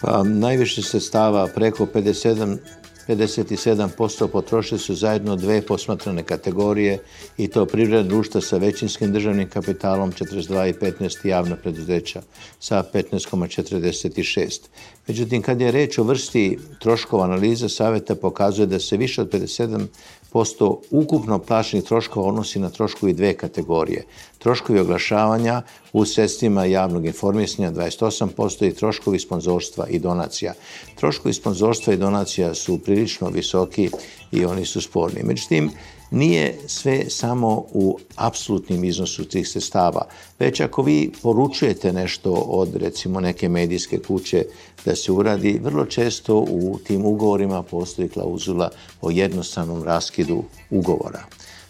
[0.00, 2.58] Pa, najviše sredstava, preko 57
[3.08, 6.98] 57% potrošili su zajedno dve posmatrane kategorije
[7.38, 12.22] i to privredna društva sa većinskim državnim kapitalom 42 i 15 javna preduzeća
[12.60, 14.60] sa 15,46.
[15.06, 19.86] Međutim, kad je reč o vrsti troškova analiza, saveta pokazuje da se više od 57
[20.32, 24.04] posto ukupno plaćenih troškova odnosi na troškovi dve kategorije.
[24.38, 30.54] Troškovi oglašavanja u sredstvima javnog informisanja 28% i troškovi sponzorstva i donacija.
[30.94, 33.90] Troškovi sponzorstva i donacija su prilično visoki
[34.32, 35.22] i oni su sporni.
[35.22, 35.70] Međutim,
[36.12, 40.06] nije sve samo u apsolutnim iznosu tih sestava,
[40.38, 44.44] već ako vi poručujete nešto od recimo neke medijske kuće
[44.84, 48.70] da se uradi, vrlo često u tim ugovorima postoji klauzula
[49.00, 51.24] o jednostavnom raskidu ugovora,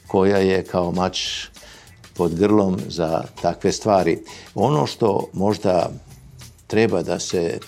[0.06, 1.18] koja je kao mač
[2.14, 4.18] pod grlom za takve stvari.
[4.54, 5.90] Ono što možda
[6.66, 7.58] treba da se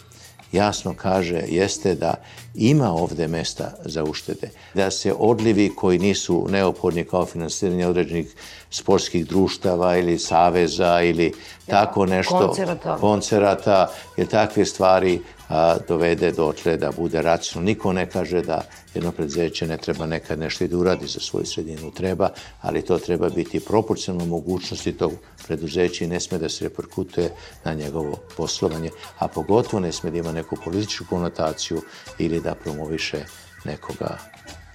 [0.52, 2.14] jasno kaže jeste da
[2.54, 4.50] ima ovde mesta za uštede.
[4.74, 8.34] Da se odlivi koji nisu neophodni kao finansiranje određenih
[8.74, 11.32] sportskih društava ili saveza ili
[11.66, 17.66] tako nešto, koncerata, koncerata jer takve stvari a, dovede dotle da bude racionalno.
[17.66, 18.62] Niko ne kaže da
[18.94, 21.90] jedno preduzeće ne treba nekad nešto i da uradi za svoju sredinu.
[21.90, 25.12] Treba, ali to treba biti proporcionalno mogućnosti tog
[25.46, 27.30] preduzeća i ne sme da se reperkutuje
[27.64, 31.82] na njegovo poslovanje, a pogotovo ne sme da ima neku političku konotaciju
[32.18, 33.24] ili da promoviše
[33.64, 34.18] nekoga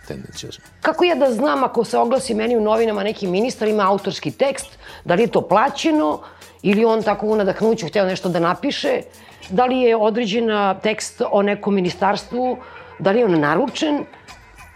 [0.10, 0.64] tendencijozno.
[0.82, 4.78] Kako ja da znam ako se oglasi meni u novinama neki ministar ima autorski tekst,
[5.06, 6.20] da li je to plaćeno
[6.62, 9.02] ili on tako u nadahnuću hteo nešto da napiše,
[9.50, 10.50] da li je određen
[10.84, 12.58] tekst o nekom ministarstvu,
[13.00, 14.06] da li je on naručen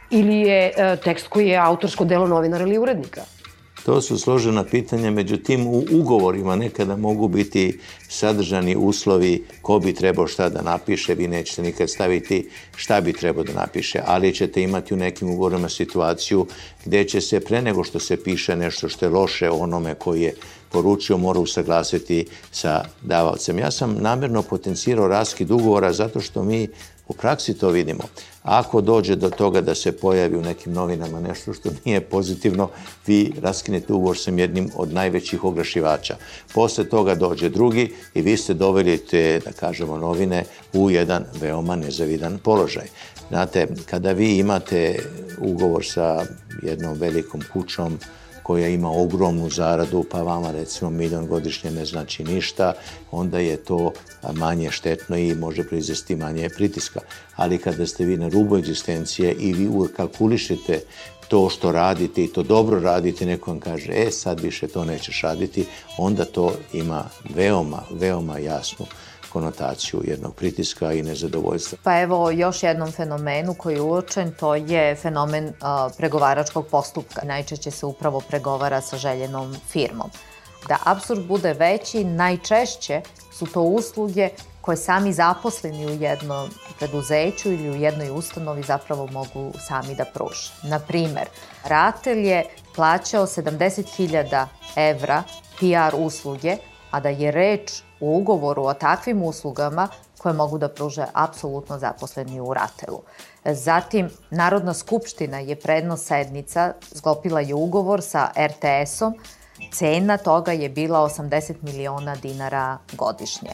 [0.09, 3.21] ili je e, tekst koji je autorsko delo novinara ili urednika.
[3.85, 10.27] To su složena pitanja, međutim u ugovorima nekada mogu biti sadržani uslovi ko bi trebao
[10.27, 14.93] šta da napiše, vi nećete nikad staviti šta bi trebao da napiše, ali ćete imati
[14.93, 16.45] u nekim ugovorima situaciju
[16.85, 20.33] gde će se pre nego što se piše nešto što je loše onome koji je
[20.71, 23.59] poručio mora usaglasiti sa davalcem.
[23.59, 26.67] Ja sam namerno potencirao raskid ugovora zato što mi
[27.07, 28.03] u praksi to vidimo.
[28.43, 32.69] Ako dođe do toga da se pojavi u nekim novinama nešto što nije pozitivno,
[33.07, 36.17] vi raskinete ugovor sa jednim od najvećih oglašivača.
[36.53, 41.75] Posle toga dođe drugi i vi ste doveli te, da kažemo, novine u jedan veoma
[41.75, 42.87] nezavidan položaj.
[43.29, 44.99] Znate, kada vi imate
[45.41, 46.25] ugovor sa
[46.61, 47.99] jednom velikom kućom,
[48.43, 52.73] koja ima ogromnu zaradu, pa vama recimo milion godišnje ne znači ništa,
[53.11, 53.91] onda je to
[54.33, 56.99] manje štetno i može proizvesti manje pritiska.
[57.35, 60.81] Ali kada ste vi na rubu egzistencije i vi uvek kalkulišete
[61.27, 65.21] to što radite i to dobro radite, neko vam kaže, e, sad više to nećeš
[65.21, 65.65] raditi,
[65.97, 68.85] onda to ima veoma, veoma jasnu
[69.33, 71.77] konotaciju jednog pritiska i nezadovoljstva.
[71.83, 75.53] Pa evo još jednom fenomenu koji je uočen, to je fenomen uh,
[75.97, 77.21] pregovaračkog postupka.
[77.25, 80.09] Najčešće se upravo pregovara sa željenom firmom.
[80.67, 84.29] Da absurd bude veći, najčešće su to usluge
[84.61, 90.51] koje sami zaposleni u jednom preduzeću ili u jednoj ustanovi zapravo mogu sami da pruže.
[90.63, 91.27] Na primer,
[91.63, 95.23] Ratel je plaćao 70.000 evra
[95.59, 96.57] PR usluge,
[96.93, 102.41] a da je reč u ugovoru o takvim uslugama koje mogu da pruže apsolutno zaposleni
[102.41, 103.01] u Ratelu.
[103.45, 109.15] Zatim, Narodna skupština je predno sednica, sklopila je ugovor sa RTS-om,
[109.71, 113.51] cena toga je bila 80 miliona dinara godišnje.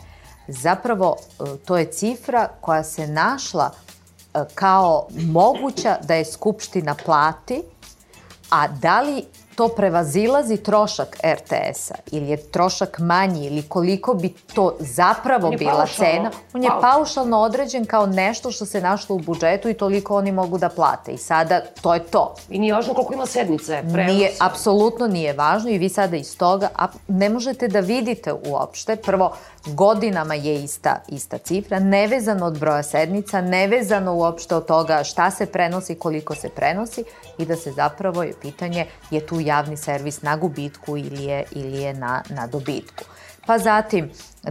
[0.48, 7.64] Zapravo, e, to je cifra koja se našla e, kao moguća da je Skupština plati,
[8.50, 9.26] a da li
[9.60, 16.12] to prevazilazi trošak RTS-a ili je trošak manji ili koliko bi to zapravo bila paušalno.
[16.12, 20.32] cena, on je paušalno određen kao nešto što se našlo u budžetu i toliko oni
[20.32, 21.12] mogu da plate.
[21.12, 22.36] I sada to je to.
[22.50, 24.14] I nije važno koliko ima sednice, prenosa.
[24.14, 28.96] Nije, apsolutno nije važno i vi sada iz toga a ne možete da vidite uopšte.
[28.96, 29.34] Prvo,
[29.66, 35.46] godinama je ista, ista cifra, nevezano od broja sednica, nevezano uopšte od toga šta se
[35.46, 37.04] prenosi, koliko se prenosi
[37.38, 41.82] i da se zapravo je pitanje je tu javni servis na gubitku ili je, ili
[41.82, 43.04] je na, na dobitku.
[43.46, 44.10] Pa zatim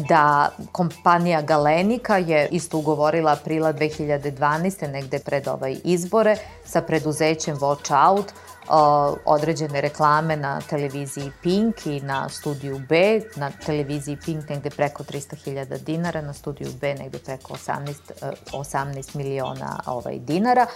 [0.08, 4.90] da kompanija Galenika je isto ugovorila aprila 2012.
[4.90, 8.32] negde pred ovaj izbore sa preduzećem Watch Out
[9.24, 15.78] određene reklame na televiziji Pink i na studiju B, na televiziji Pink negde preko 300.000
[15.84, 17.94] dinara, na studiju B negde preko 18,
[18.52, 20.66] 18 miliona ovaj, dinara.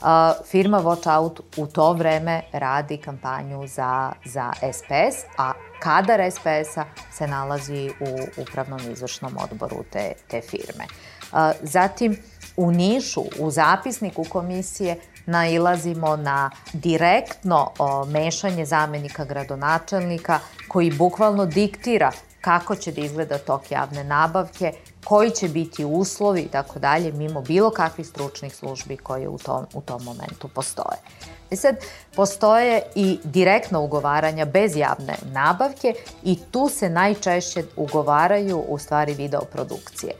[0.00, 0.06] Uh,
[0.46, 7.26] firma Watch Out u to vreme radi kampanju za, za SPS, a kadar SPS-a se
[7.26, 10.84] nalazi u upravnom izvršnom odboru te, te firme.
[11.32, 12.16] Uh, zatim,
[12.56, 14.96] u Nišu, u zapisniku komisije,
[15.28, 17.70] nailazimo na direktno
[18.06, 20.38] mešanje zamenika gradonačelnika
[20.68, 24.72] koji bukvalno diktira kako će da izgleda tok javne nabavke,
[25.04, 29.66] koji će biti uslovi i tako dalje, mimo bilo kakvih stručnih službi koje u tom,
[29.74, 30.98] u tom momentu postoje.
[31.50, 31.76] I sad,
[32.16, 40.12] postoje i direktno ugovaranja bez javne nabavke i tu se najčešće ugovaraju u stvari videoprodukcije.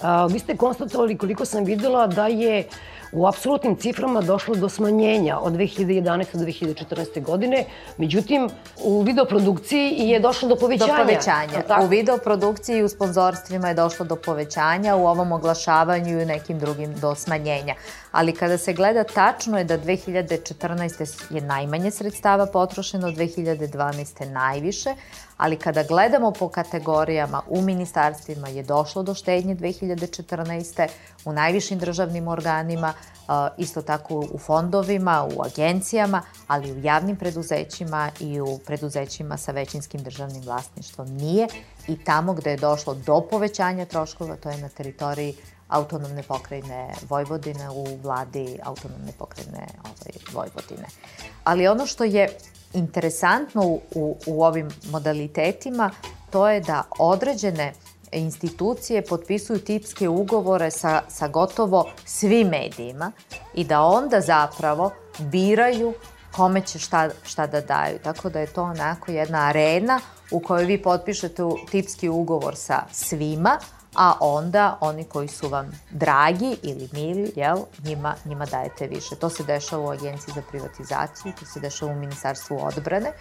[0.00, 2.68] A, vi ste konstatovali koliko sam videla da je
[3.12, 6.38] u apsolutnim ciframa došlo do smanjenja od 2011.
[6.38, 7.22] do 2014.
[7.22, 7.64] godine,
[7.96, 8.50] međutim
[8.84, 10.92] u videoprodukciji je došlo do povećanja.
[10.92, 11.84] Do povećanja.
[11.84, 16.94] U videoprodukciji i u sponzorstvima je došlo do povećanja, u ovom oglašavanju i nekim drugim
[16.94, 17.74] do smanjenja.
[18.12, 21.34] Ali kada se gleda tačno je da 2014.
[21.34, 24.28] je najmanje sredstava potrošeno, 2012.
[24.30, 24.94] najviše,
[25.36, 30.88] ali kada gledamo po kategorijama u ministarstvima je došlo do štednje 2014.
[31.24, 32.92] u najvišim državnim organima,
[33.56, 40.02] isto tako u fondovima, u agencijama, ali u javnim preduzećima i u preduzećima sa većinskim
[40.02, 41.46] državnim vlasništvom nije
[41.88, 45.34] i tamo gde je došlo do povećanja troškova, to je na teritoriji
[45.68, 50.88] autonomne pokrajine Vojvodine u vladi autonomne pokrajine ovaj, Vojvodine.
[51.44, 52.36] Ali ono što je
[52.72, 53.80] interesantno u,
[54.26, 55.90] u, ovim modalitetima,
[56.30, 57.72] to je da određene
[58.18, 63.12] institucije potpisuju tipske ugovore sa, sa gotovo svim medijima
[63.54, 65.94] i da onda zapravo biraju
[66.32, 67.98] kome će šta, šta da daju.
[68.04, 70.00] Tako da je to onako jedna arena
[70.30, 73.58] u kojoj vi potpišete tipski ugovor sa svima,
[73.94, 79.16] a onda oni koji su vam dragi ili mili, jel, njima, njima dajete više.
[79.16, 83.12] To se dešava u Agenciji za privatizaciju, to se dešava u Ministarstvu odbrane,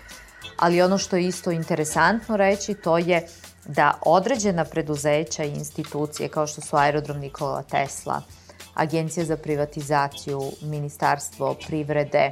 [0.58, 3.28] ali ono što je isto interesantno reći, to je
[3.68, 8.22] da određena preduzeća i institucije kao što su Aerodrom Nikola Tesla,
[8.74, 12.32] Agencija za privatizaciju, Ministarstvo privrede,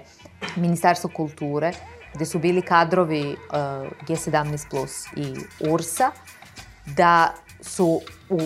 [0.56, 1.72] Ministarstvo kulture,
[2.14, 3.38] gde su bili kadrovi uh,
[4.08, 5.36] G17 Plus i
[5.70, 6.12] URSA,
[6.86, 8.40] da su u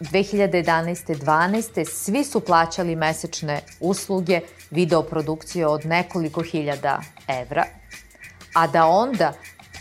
[0.00, 1.14] 2011.
[1.14, 1.84] 12.
[1.84, 4.40] svi su plaćali mesečne usluge
[4.70, 7.64] videoprodukcije od nekoliko hiljada evra,
[8.54, 9.32] a da onda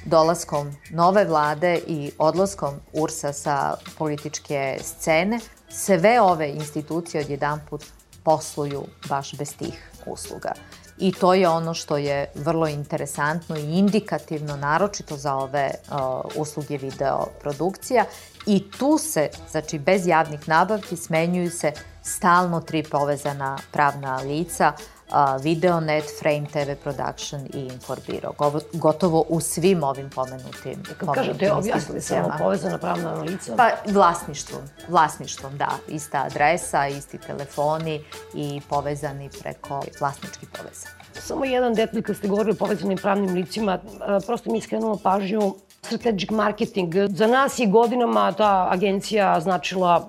[0.06, 5.40] dolaskom nove vlade i odlaskom URSA sa političke scene,
[5.70, 7.84] sve ove institucije odjedan put
[8.24, 10.52] posluju baš bez tih usluga.
[10.98, 15.98] i to je ono što je vrlo interesantno i indikativno, naročito za ove uh,
[16.36, 18.06] usluge video produkcija
[18.46, 21.72] i tu se, znači bez javnih nabavki, smenjuju se
[22.04, 24.97] stalno tri povezana pravna lica, uh,
[25.42, 28.34] Videonet, Frame TV Production i Inforbiro.
[28.74, 33.54] Gotovo u svim ovim pomenutim Kad kažete, objasnite samo povezana pravna lica?
[33.58, 35.70] Pa vlasništvom, vlasništvom, da.
[35.88, 38.04] Ista adresa, isti telefoni
[38.34, 40.96] i povezani preko vlasnički povezani.
[41.14, 43.80] Samo jedan detalj kad ste govorili o povezanim pravnim licima,
[44.26, 46.94] prosto mi skrenulo pažnju strategic marketing.
[47.10, 50.08] Za nas je godinama ta agencija značila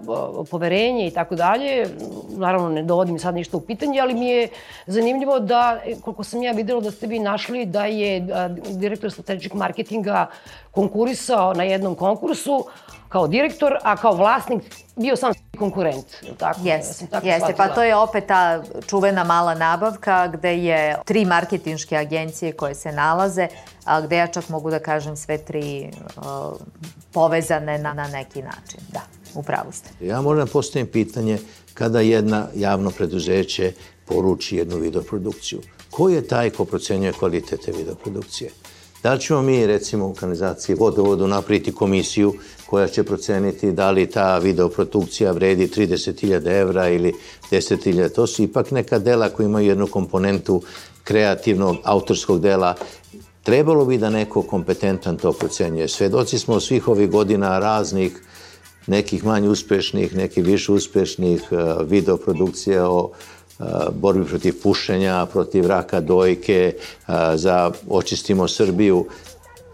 [0.51, 1.89] poverenje i tako dalje.
[2.37, 4.49] Naravno, ne dovodim sad ništa u pitanje, ali mi je
[4.87, 8.27] zanimljivo da, koliko sam ja videla da ste vi našli da je
[8.71, 10.27] direktor strategic marketinga
[10.71, 12.65] konkurisao na jednom konkursu,
[13.09, 14.63] kao direktor, a kao vlasnik
[14.97, 16.07] bio sam konkurent,
[16.39, 16.61] tako?
[16.65, 17.55] Jeste, ja jeste.
[17.57, 22.93] Pa to je opet ta čuvena mala nabavka gde je tri marketinške agencije koje se
[22.93, 23.49] nalaze,
[23.85, 26.23] a gde ja čak mogu da kažem sve tri uh,
[27.13, 28.81] povezane na, na neki način.
[28.93, 29.01] Da,
[29.35, 30.07] upravo ste.
[30.07, 31.39] Ja moram da postavim pitanje
[31.75, 33.73] kada jedna javno preduzeće
[34.05, 35.61] poruči jednu videoprodukciju.
[35.91, 38.51] Ko je taj ko procenjuje kvalitete videoprodukcije?
[39.03, 42.35] Da li ćemo mi, recimo, u kanalizaciji vodovodu napriti komisiju
[42.67, 47.13] koja će proceniti da li ta videoprodukcija vredi 30.000 evra ili
[47.51, 48.09] 10.000.
[48.15, 50.63] To su ipak neka dela koja imaju jednu komponentu
[51.05, 52.75] kreativnog, autorskog dela.
[53.43, 55.89] Trebalo bi da neko kompetentan to procenjuje.
[55.89, 58.13] Svedoci smo svih ovih godina raznih
[58.87, 61.59] nekih manje uspešnih, nekih više uspešnih uh,
[61.91, 63.11] videoprodukcija o
[63.93, 66.73] borbi protiv pušenja, protiv raka dojke,
[67.35, 69.07] za očistimo Srbiju.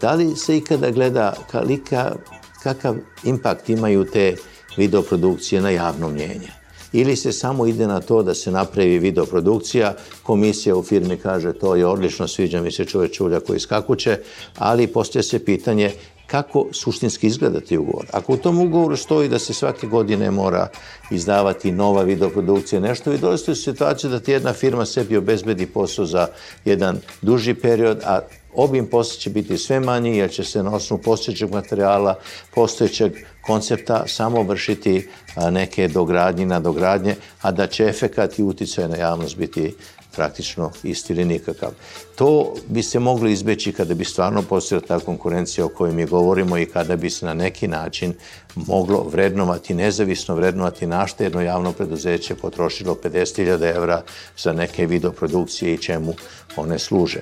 [0.01, 2.15] Da li se ikada gleda kalika,
[2.63, 4.35] kakav impakt imaju te
[4.77, 6.49] videoprodukcije na javno mnjenje?
[6.93, 11.75] Ili se samo ide na to da se napravi videoprodukcija, komisija u firmi kaže to
[11.75, 14.19] je odlično, sviđa mi se čovek čulja koji skakuće,
[14.57, 15.91] ali postoje se pitanje
[16.27, 18.05] kako suštinski izgleda ti ugovor.
[18.11, 20.67] Ako u tom ugovoru stoji da se svake godine mora
[21.11, 26.05] izdavati nova videoprodukcija, nešto, vi dolazite u situaciju da ti jedna firma sebi obezbedi posao
[26.05, 26.27] za
[26.65, 28.19] jedan duži period, a
[28.55, 32.15] obim posla će biti sve manji jer će se na osnovu postojećeg materijala,
[32.55, 35.09] postojećeg koncepta samo vršiti
[35.51, 39.75] neke dogradnje na dogradnje, a da će efekat i uticaj na javnost biti
[40.15, 41.69] praktično isti ili nikakav.
[42.15, 46.57] To bi se moglo izbeći kada bi stvarno postojala ta konkurencija o kojoj mi govorimo
[46.57, 48.13] i kada bi se na neki način
[48.55, 54.01] moglo vrednovati, nezavisno vrednovati našta jedno javno preduzeće potrošilo 50.000 evra
[54.37, 56.13] za neke videoprodukcije i čemu
[56.55, 57.19] one služe.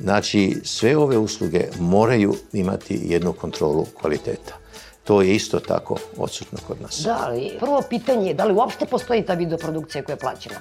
[0.00, 4.58] Znači, sve ove usluge moraju imati jednu kontrolu kvaliteta.
[5.04, 7.00] To je isto tako odsutno kod nas.
[7.04, 10.60] Da, ali prvo pitanje je da li uopšte postoji ta videoprodukcija koja je plaćena?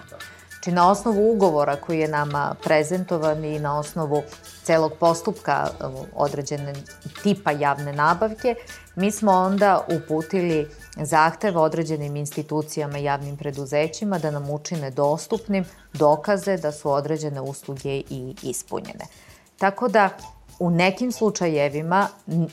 [0.64, 4.24] Znači na osnovu ugovora koji je nama prezentovan i na osnovu
[4.64, 5.68] celog postupka
[6.16, 6.74] određene
[7.24, 8.56] tipa javne nabavke,
[8.96, 16.58] mi smo onda uputili zahtev određenim institucijama i javnim preduzećima da nam učine dostupnim dokaze
[16.58, 19.06] da su određene usluge i ispunjene.
[19.58, 20.10] Tako da
[20.60, 22.08] u nekim slučajevima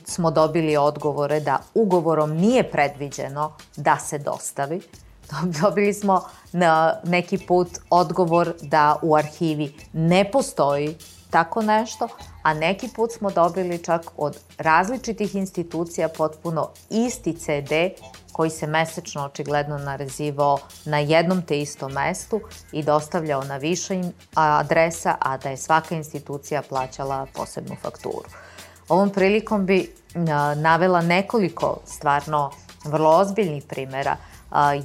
[0.05, 4.81] smo dobili odgovore da ugovorom nije predviđeno da se dostavi,
[5.63, 10.97] dobili smo na neki put odgovor da u arhivi ne postoji
[11.31, 12.09] tako nešto,
[12.43, 17.73] a neki put smo dobili čak od različitih institucija potpuno isti CD
[18.33, 22.41] koji se mesečno očigledno narezivao na jednom te istom mestu
[22.73, 24.01] i dostavljao na više
[24.35, 28.29] adresa, a da je svaka institucija plaćala posebnu fakturu.
[28.89, 29.95] Ovom prilikom bi
[30.57, 32.51] navela nekoliko stvarno
[32.85, 34.17] vrlo ozbiljnih primera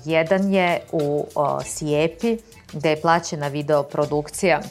[0.06, 1.28] jedan je u
[1.66, 2.38] Sijepi,
[2.74, 4.62] gde je plaćena videoprodukcija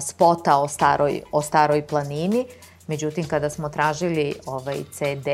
[0.00, 2.46] spota o staroj, o staroj planini,
[2.90, 5.28] Međutim, kada smo tražili ovaj CD,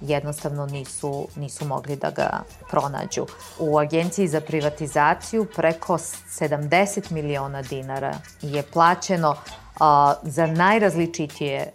[0.00, 3.26] jednostavno nisu, nisu mogli da ga pronađu.
[3.58, 9.36] U Agenciji za privatizaciju preko 70 miliona dinara je plaćeno
[9.80, 11.72] a, za najrazličitije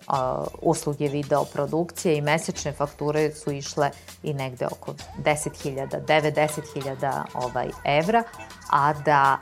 [0.61, 3.91] usluge videoprodukcije i mesečne fakture su išle
[4.23, 4.93] i negde oko
[5.23, 8.23] 10.000, 9-10.000 ovaj, evra,
[8.71, 9.37] a da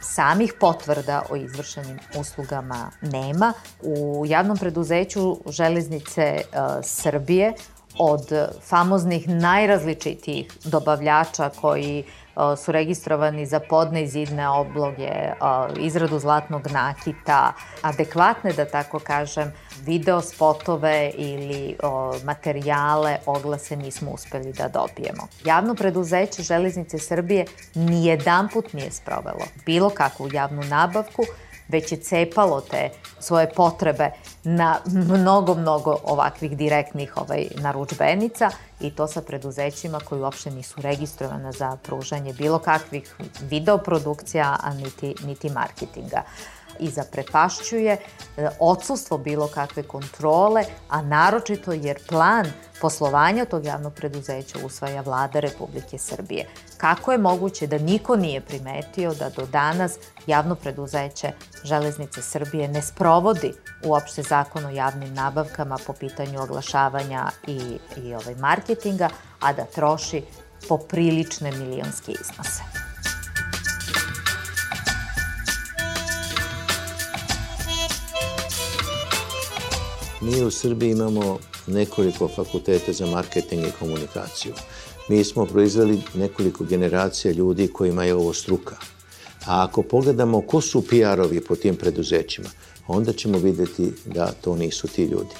[0.00, 3.52] samih potvrda o izvršenim uslugama nema.
[3.82, 6.42] U javnom preduzeću Železnice
[6.82, 7.52] Srbije
[7.98, 8.28] od
[8.62, 12.04] famoznih najrazličitijih dobavljača koji
[12.56, 15.10] su registrovani za podne i zidne obloge,
[15.78, 21.76] izradu zlatnog nakita, adekvatne, da tako kažem, video spotove ili
[22.24, 25.28] materijale, oglase nismo uspeli da dobijemo.
[25.44, 31.22] Javno preduzeće Železnice Srbije nijedan put nije sprovelo bilo kakvu javnu nabavku
[31.68, 32.90] već je cepalo te
[33.20, 34.10] svoje potrebe
[34.44, 38.50] na mnogo, mnogo ovakvih direktnih ovaj, naručbenica
[38.80, 45.14] i to sa preduzećima koji uopšte nisu registrovane za pružanje bilo kakvih videoprodukcija, a niti,
[45.26, 46.22] niti marketinga
[46.78, 52.46] i zaprepašćuje e, odsustvo bilo kakve kontrole, a naročito jer plan
[52.80, 56.46] poslovanja tog javnog preduzeća usvaja vlada Republike Srbije.
[56.76, 61.32] Kako je moguće da niko nije primetio da do danas javno preduzeće
[61.64, 63.52] Železnice Srbije ne sprovodi
[63.84, 69.08] uopšte zakon o javnim nabavkama po pitanju oglašavanja i, i ovaj marketinga,
[69.40, 70.22] a da troši
[70.68, 72.73] poprilične milionske iznose?
[80.24, 84.52] Mi u Srbiji imamo nekoliko fakulteta za marketing i komunikaciju.
[85.08, 88.76] Mi smo proizveli nekoliko generacija ljudi kojima je ovo struka.
[89.46, 92.48] A ako pogledamo ko su PR-ovi po tim preduzećima,
[92.86, 95.34] onda ćemo videti da to nisu ti ljudi.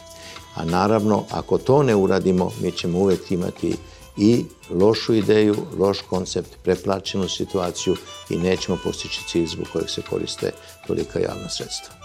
[0.55, 3.77] A naravno, ako to ne uradimo, mi ćemo uvek imati
[4.17, 7.97] i lošu ideju, loš koncept, preplaćenu situaciju
[8.31, 10.51] i nećemo postići cilj zbog kojeg se koriste
[10.87, 12.04] tolika javna sredstva.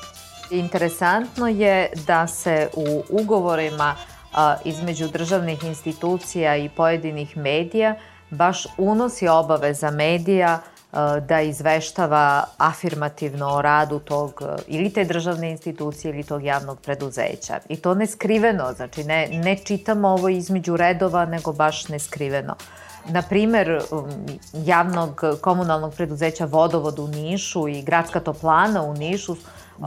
[0.51, 3.95] Interesantno je da se u ugovorima
[4.65, 7.95] između državnih institucija i pojedinih medija
[8.29, 10.61] baš unosi obaveza medija
[11.27, 17.59] da izveštava afirmativno o radu tog ili te državne institucije ili tog javnog preduzeća.
[17.69, 22.55] I to neskriveno, znači ne, ne čitamo ovo između redova, nego baš neskriveno.
[23.09, 24.09] Na primer, um,
[24.53, 29.35] javnog komunalnog preduzeća Vodovod u Nišu i Gradska toplana u Nišu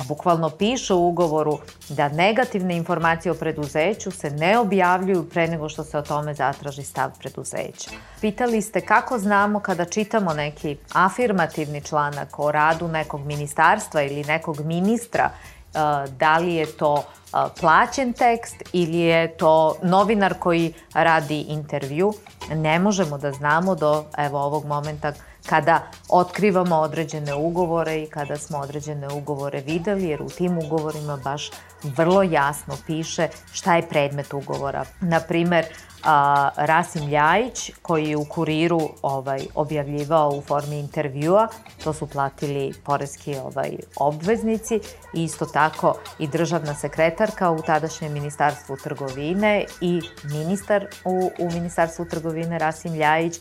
[0.09, 5.85] bukvalno piše u ugovoru da negativne informacije o preduzeću se ne objavljuju pre nego što
[5.85, 7.91] se o tome zatraži stav preduzeća.
[8.21, 14.61] Pitali ste kako znamo kada čitamo neki afirmativni članak o radu nekog ministarstva ili nekog
[14.61, 21.41] ministra, uh, da li je to uh, plaćen tekst ili je to novinar koji radi
[21.41, 22.13] intervju.
[22.55, 25.13] Ne možemo da znamo do evo ovog momenta
[25.47, 31.51] kada otkrivamo određene ugovore i kada smo određene ugovore videli, jer u tim ugovorima baš
[31.83, 34.85] vrlo jasno piše šta je predmet ugovora.
[35.01, 35.65] Naprimer,
[36.05, 41.49] a, Rasim Ljajić, koji je u kuriru ovaj, objavljivao u formi intervjua,
[41.85, 44.81] to su platili poreski ovaj, obveznici
[45.15, 52.05] i isto tako i državna sekretarka u tadašnjem ministarstvu trgovine i ministar u, u ministarstvu
[52.05, 53.41] trgovine Rasim Ljajić,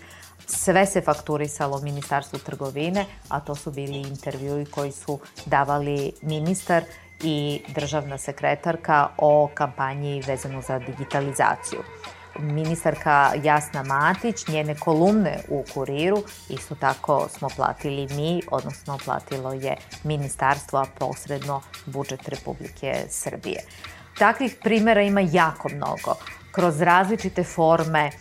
[0.52, 6.84] sve se fakturisalo Ministarstvu trgovine, a to su bili intervjui koji su davali ministar
[7.24, 11.80] i državna sekretarka o kampanji vezano za digitalizaciju.
[12.39, 19.78] Ministarka Jasna Matić, njene kolumne u kuriru, isto tako smo platili mi, odnosno platilo je
[20.04, 23.64] ministarstvo, a posredno budžet Republike Srbije.
[24.18, 26.16] Takvih primera ima jako mnogo.
[26.52, 28.12] Kroz različite forme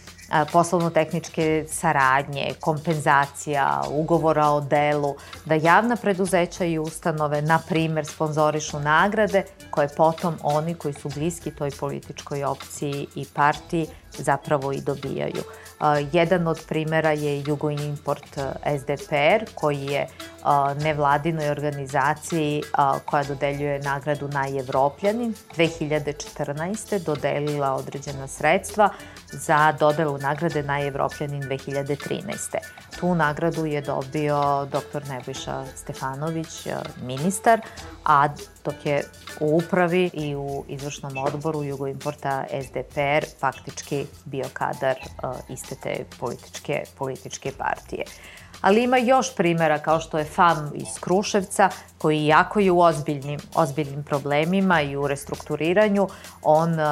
[0.53, 5.14] poslovno-tehničke saradnje, kompenzacija, ugovora o delu,
[5.45, 11.51] da javna preduzeća i ustanove, na primer, sponzorišu nagrade koje potom oni koji su bliski
[11.51, 13.87] toj političkoj opciji i partiji
[14.18, 15.42] zapravo i dobijaju.
[16.12, 18.38] Jedan od primera je Jugoimport
[18.78, 20.06] SDPR koji je
[20.82, 22.62] nevladinoj organizaciji
[23.04, 27.04] koja dodeljuje nagradu Najevropljanin 2014.
[27.04, 28.90] dodelila određena sredstva
[29.32, 32.56] za dodelu nagrade Najevropljanin 2013.
[33.00, 35.08] Tu nagradu je dobio dr.
[35.08, 36.66] Nebojša Stefanović,
[37.02, 37.61] ministar,
[38.04, 38.28] a
[38.64, 39.02] dok je
[39.40, 44.96] u upravi i u izvršnom odboru Jugoimporta SDPR faktički bio kadar
[45.48, 48.04] iste te političke, političke partije
[48.61, 53.40] ali ima još primera kao što je FAM iz Kruševca koji jako je u ozbiljnim,
[53.54, 56.08] ozbiljnim problemima i u restrukturiranju.
[56.42, 56.84] On, e,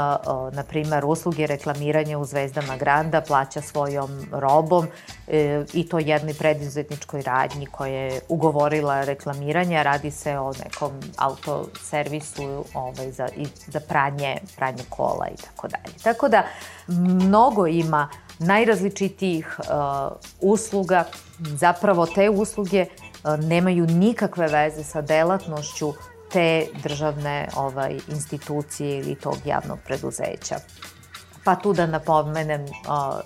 [0.53, 4.87] na primer, usluge reklamiranja u Zvezdama Granda plaća svojom robom
[5.29, 9.83] e, i to jednoj predizetničkoj radnji koja je ugovorila reklamiranje.
[9.83, 15.95] Radi se o nekom autoservisu ovaj, za, i za pranje, pranje kola i tako dalje.
[16.03, 16.43] Tako da
[16.89, 18.09] mnogo ima
[18.39, 21.05] najrazličitijih uh, usluga.
[21.39, 25.93] Zapravo te usluge uh, nemaju nikakve veze sa delatnošću
[26.33, 30.57] te državne ovaj, institucije ili tog javnog preduzeća.
[31.45, 32.71] Pa tu da napomenem uh,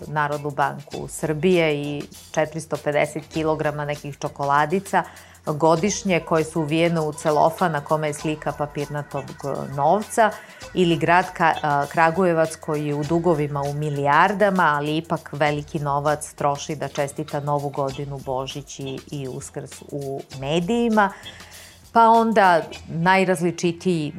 [0.06, 2.02] Narodnu banku Srbije i
[2.34, 5.02] 450 kg nekih čokoladica
[5.46, 9.24] godišnje koje su uvijene u celofa na kome je slika papirnatog
[9.76, 10.30] novca
[10.74, 11.26] ili grad
[11.92, 17.68] Kragujevac koji je u dugovima u milijardama, ali ipak veliki novac troši da čestita Novu
[17.68, 21.12] godinu, Božić i, i Uskrs u medijima.
[21.92, 24.12] pa onda najrazličitije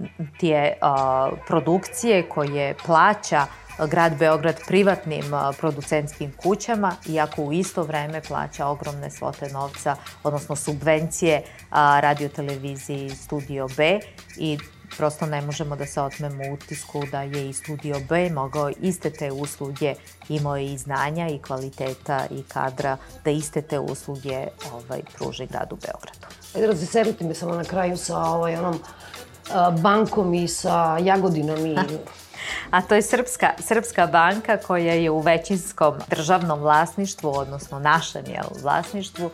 [0.82, 3.46] uh, produkcije koje plaća
[3.88, 5.24] grad Beograd privatnim
[5.58, 11.44] producentskim kućama, iako u isto vreme plaća ogromne svote novca, odnosno subvencije
[12.00, 14.00] radioteleviziji Studio B
[14.38, 14.58] i
[14.98, 19.32] prosto ne možemo da se otmemo utisku da je i Studio B mogao iste te
[19.32, 19.96] usluge,
[20.30, 26.28] imao i znanja i kvaliteta i kadra, da iste te usluge ovaj, pruži gradu Beogradu.
[26.56, 28.80] Ajde, razveselite me samo na kraju sa ovaj, onom
[29.82, 31.78] bankom i sa Jagodinom i
[32.70, 38.62] a to je Srpska, Srpska banka koja je u većinskom državnom vlasništvu, odnosno našem jel,
[38.62, 39.32] vlasništvu,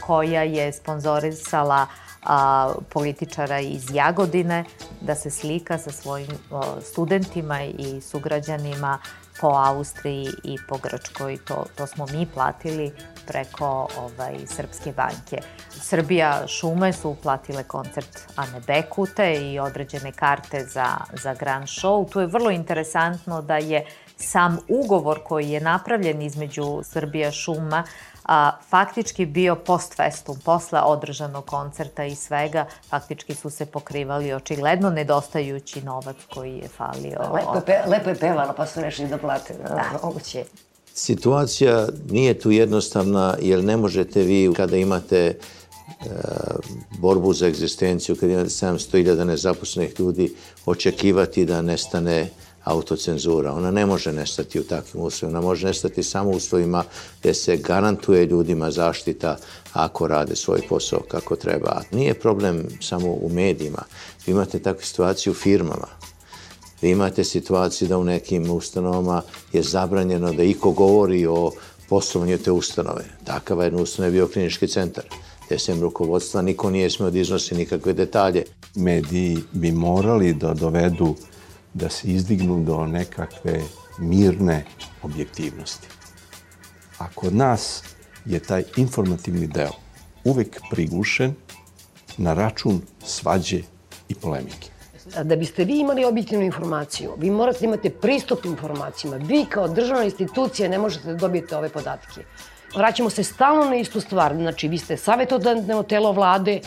[0.00, 1.86] koja je sponzorisala
[2.22, 4.64] a, političara iz Jagodine
[5.00, 8.98] da se slika sa svojim o, studentima i sugrađanima
[9.40, 11.38] po Austriji i po Grčkoj.
[11.44, 12.92] To, to smo mi platili
[13.32, 15.38] preko ovaj, Srpske banke.
[15.70, 22.10] Srbija šume su platile koncert Ane Bekute i određene karte za, za Grand Show.
[22.12, 27.84] Tu je vrlo interesantno da je sam ugovor koji je napravljen između Srbija šuma
[28.24, 34.90] a, faktički bio post festum, posle održanog koncerta i svega, faktički su se pokrivali očigledno
[34.90, 37.18] nedostajući novac koji je falio.
[37.34, 39.54] Lepo pe, lepo je pevano, pa su rešili da plate.
[39.54, 39.84] Da.
[40.02, 40.44] Moguće.
[40.94, 45.34] Situacija nije tu jednostavna, jer ne možete vi kada imate e,
[46.98, 50.34] borbu za egzistenciju, kada imate 700.000 nezaposlenih ljudi,
[50.66, 52.30] očekivati da nestane
[52.64, 53.52] autocenzura.
[53.52, 55.38] Ona ne može nestati u takvim uslovima.
[55.38, 56.84] Ona može nestati samo u uslovima
[57.20, 59.36] gde se garantuje ljudima zaštita
[59.72, 61.82] ako rade svoj posao kako treba.
[61.90, 63.82] Nije problem samo u medijima.
[64.26, 65.86] Vi imate takve situacije u firmama.
[66.82, 69.22] Vi imate situaciju da u nekim ustanovama
[69.52, 71.52] je zabranjeno da iko govori o
[71.88, 73.04] poslovanju te ustanove.
[73.24, 75.04] Takava jedna ustanova je bio klinički centar
[75.58, 78.44] sem rukovodstva niko nije smeo da iznosi nikakve detalje.
[78.74, 81.14] Mediji bi morali da dovedu
[81.74, 83.62] da se izdignu do nekakve
[83.98, 84.64] mirne
[85.02, 85.88] objektivnosti.
[86.98, 87.82] A kod nas
[88.24, 89.72] je taj informativni deo
[90.24, 91.34] uvek prigušen
[92.16, 93.62] na račun svađe
[94.08, 94.71] i polemike.
[95.22, 99.16] Da biste vi imali objektivnu informaciju, vi morate da imate pristup informacijama.
[99.16, 102.20] Vi kao državna institucija ne možete da dobijete ove podatke.
[102.76, 104.34] Vraćamo se stalno na istu stvar.
[104.34, 106.60] Znači, vi ste savjetodavno telo vlade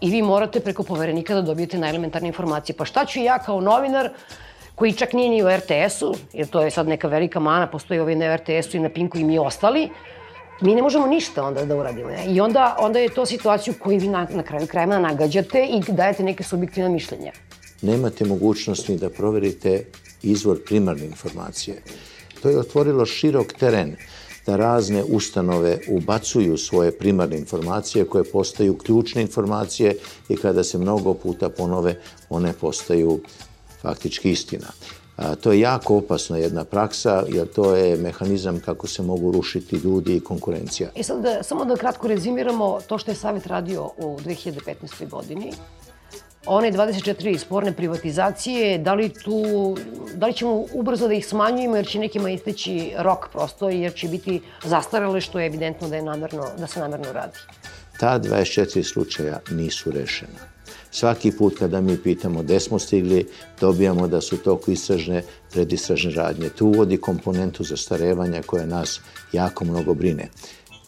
[0.00, 2.76] i vi morate preko poverenika da dobijete najelementarne informacije.
[2.76, 4.10] Pa šta ću ja kao novinar
[4.74, 8.14] koji čak nije ni u RTS-u, jer to je sad neka velika mana, postoji ovaj
[8.14, 9.90] na RTS-u i na Pinku i mi ostali,
[10.60, 12.10] mi ne možemo ništa onda da uradimo.
[12.10, 12.24] Ne?
[12.26, 16.22] I onda, onda je to situaciju koju vi na, na kraju krajima nagađate i dajete
[16.22, 17.32] neke subjektivne mišljenja.
[17.84, 19.84] Nemate mogućnost ni da proverite
[20.22, 21.82] izvor primarne informacije.
[22.42, 23.96] To je otvorilo širok teren
[24.46, 29.96] da razne ustanove ubacuju svoje primarne informacije koje postaju ključne informacije
[30.28, 33.20] i kada se mnogo puta ponove, one postaju
[33.82, 34.68] faktički istina.
[35.40, 40.16] To je jako opasna jedna praksa, jer to je mehanizam kako se mogu rušiti ljudi
[40.16, 40.90] i konkurencija.
[40.96, 45.08] E sad, da, samo da kratko rezimiramo to što je Savjet radio u 2015.
[45.10, 45.52] godini.
[46.46, 49.76] One 24 sporne privatizacije, da li tu,
[50.14, 54.08] da li ćemo ubrzo da ih smanjujemo jer će nekima isteći rok prosto jer će
[54.08, 57.38] biti zastarale što je evidentno da, je namerno, da se namerno radi?
[58.00, 60.54] Ta 24 slučaja nisu rešena.
[60.90, 63.28] Svaki put kada mi pitamo gde smo stigli,
[63.60, 65.22] dobijamo da su toku istražne,
[65.52, 66.48] predistražne radnje.
[66.48, 69.00] Tu uvodi komponentu zastarevanja koja nas
[69.32, 70.28] jako mnogo brine.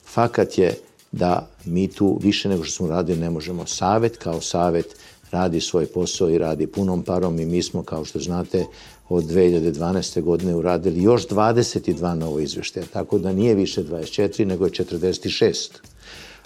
[0.05, 0.75] Fakat je
[1.13, 3.67] da mi tu više nego što smo radili ne možemo.
[3.67, 4.97] Savet kao savet
[5.31, 8.67] radi svoj posao i radi punom parom i mi smo, kao što znate,
[9.09, 10.23] od 2012.
[10.23, 15.69] godine uradili još 22 novo izveštaja, tako da nije više 24, nego je 46.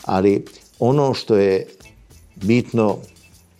[0.04, 0.44] Ali
[0.78, 1.66] ono što je
[2.36, 2.98] bitno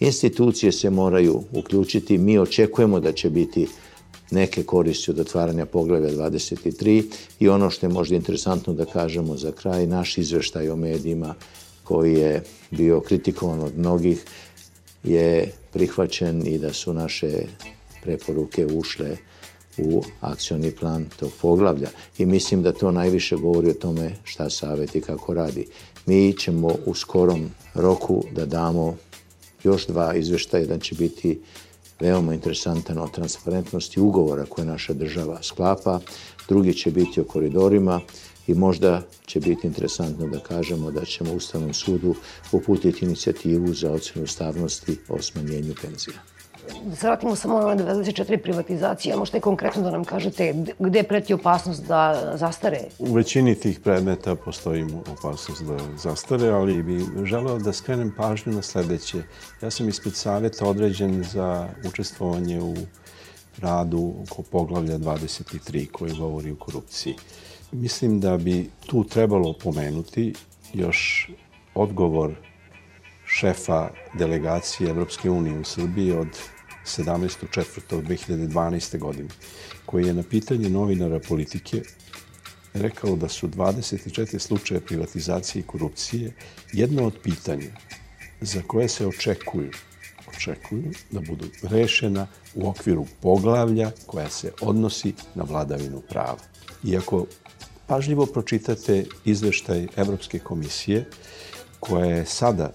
[0.01, 3.69] Institucije se moraju uključiti, mi očekujemo da će biti
[4.31, 7.05] neke koristi od otvaranja poglavlja 23
[7.41, 11.35] i ono što je možda interesantno da kažemo za kraj, naš izveštaj o medijima
[11.85, 14.25] koji je bio kritikovan od mnogih
[15.05, 17.31] je prihvaćen i da su naše
[18.03, 19.17] preporuke ušle
[19.79, 21.89] u akcioni plan tog poglavlja.
[22.19, 25.67] I mislim da to najviše govori o tome šta savjet i kako radi.
[26.07, 28.97] Mi ćemo u skorom roku da damo
[29.65, 30.61] još dva izveštaja.
[30.61, 31.41] Jedan će biti
[32.01, 36.01] veoma interesantan o transparentnosti ugovora koje naša država sklapa,
[36.49, 38.01] drugi će biti o koridorima
[38.47, 42.15] i možda će biti interesantno da kažemo da ćemo Ustavnom sudu
[42.53, 46.17] uputiti inicijativu za ocenu ustavnosti o smanjenju penzija.
[46.85, 51.87] da se vratimo samo na 24 privatizacije, možete konkretno da nam kažete gde preti opasnost
[51.87, 52.81] da zastare?
[52.99, 54.87] U većini tih predmeta postoji
[55.19, 59.23] opasnost da zastare, ali bi želeo da skrenem pažnju na sledeće.
[59.63, 62.75] Ja sam ispred saveta određen za učestvovanje u
[63.59, 67.15] radu oko poglavlja 23 koji govori o korupciji.
[67.73, 70.35] Mislim da bi tu trebalo pomenuti
[70.75, 71.31] još
[71.75, 72.35] odgovor
[73.27, 76.29] šefa delegacije Evropske unije u Srbiji od
[76.85, 78.99] 17.4.2012.
[78.99, 79.29] godine,
[79.87, 81.83] koji je na pitanje novinara politike
[82.75, 86.33] rekao da su 24 slučaje privatizacije i korupcije
[86.73, 87.71] jedno od pitanja
[88.41, 89.71] za koje se očekuju
[90.41, 96.39] očekuju da budu rešena u okviru poglavlja koja se odnosi na vladavinu prava.
[96.85, 97.27] Iako
[97.87, 101.05] pažljivo pročitate izveštaj Evropske komisije,
[101.81, 102.73] koja je sada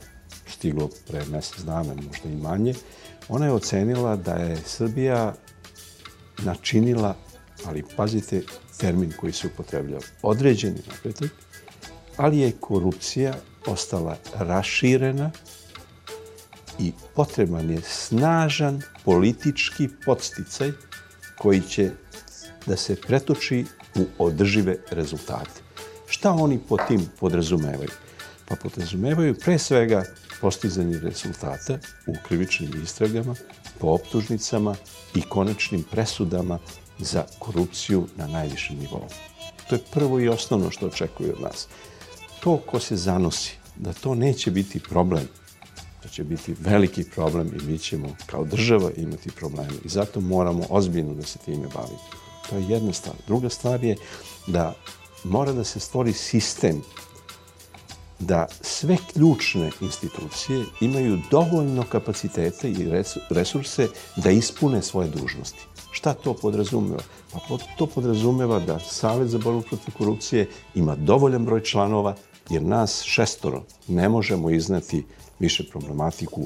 [0.48, 2.74] stiglo pre mesec dana, možda i manje,
[3.30, 5.34] ona je ocenila da je Srbija
[6.44, 7.16] načinila,
[7.66, 8.42] ali pazite
[8.78, 11.32] termin koji se upotrebljava, određeni napredak,
[12.18, 13.34] ali je korupcija
[13.68, 15.32] ostala raširena
[16.80, 20.72] i potreban je snažan politički podsticaj
[21.38, 21.92] koji će
[22.66, 23.66] da se pretoči
[23.96, 25.62] u održive rezultate.
[26.08, 27.90] Šta oni po tim podrazumevaju?
[28.46, 30.04] Pa podrazumevaju pre svega
[30.42, 33.36] postizanje rezultata u krivičnim istragama,
[33.80, 34.76] po optužnicama
[35.16, 36.60] i konačnim presudama
[37.00, 39.08] za korupciju na najvišem nivou.
[39.70, 41.68] To je prvo i osnovno što očekuju od nas.
[42.40, 45.28] To ko se zanosi, da to neće biti problem,
[46.06, 49.74] da će biti veliki problem i mi ćemo kao država imati probleme.
[49.86, 52.00] I zato moramo ozbiljno da se time bavimo.
[52.50, 53.16] To je jedna stvar.
[53.28, 53.96] Druga stvar je
[54.48, 54.74] da
[55.24, 56.82] mora da se stvori sistem
[58.20, 62.88] da sve ključne institucije imaju dovoljno kapacitete i
[63.30, 65.66] resurse da ispune svoje dužnosti.
[65.92, 67.02] Šta to podrazumeva?
[67.32, 67.40] Pa
[67.78, 72.16] to podrazumeva da Savet za borbu protiv korupcije ima dovoljan broj članova,
[72.50, 75.04] jer nas šestoro ne možemo iznati
[75.40, 76.42] više problematiku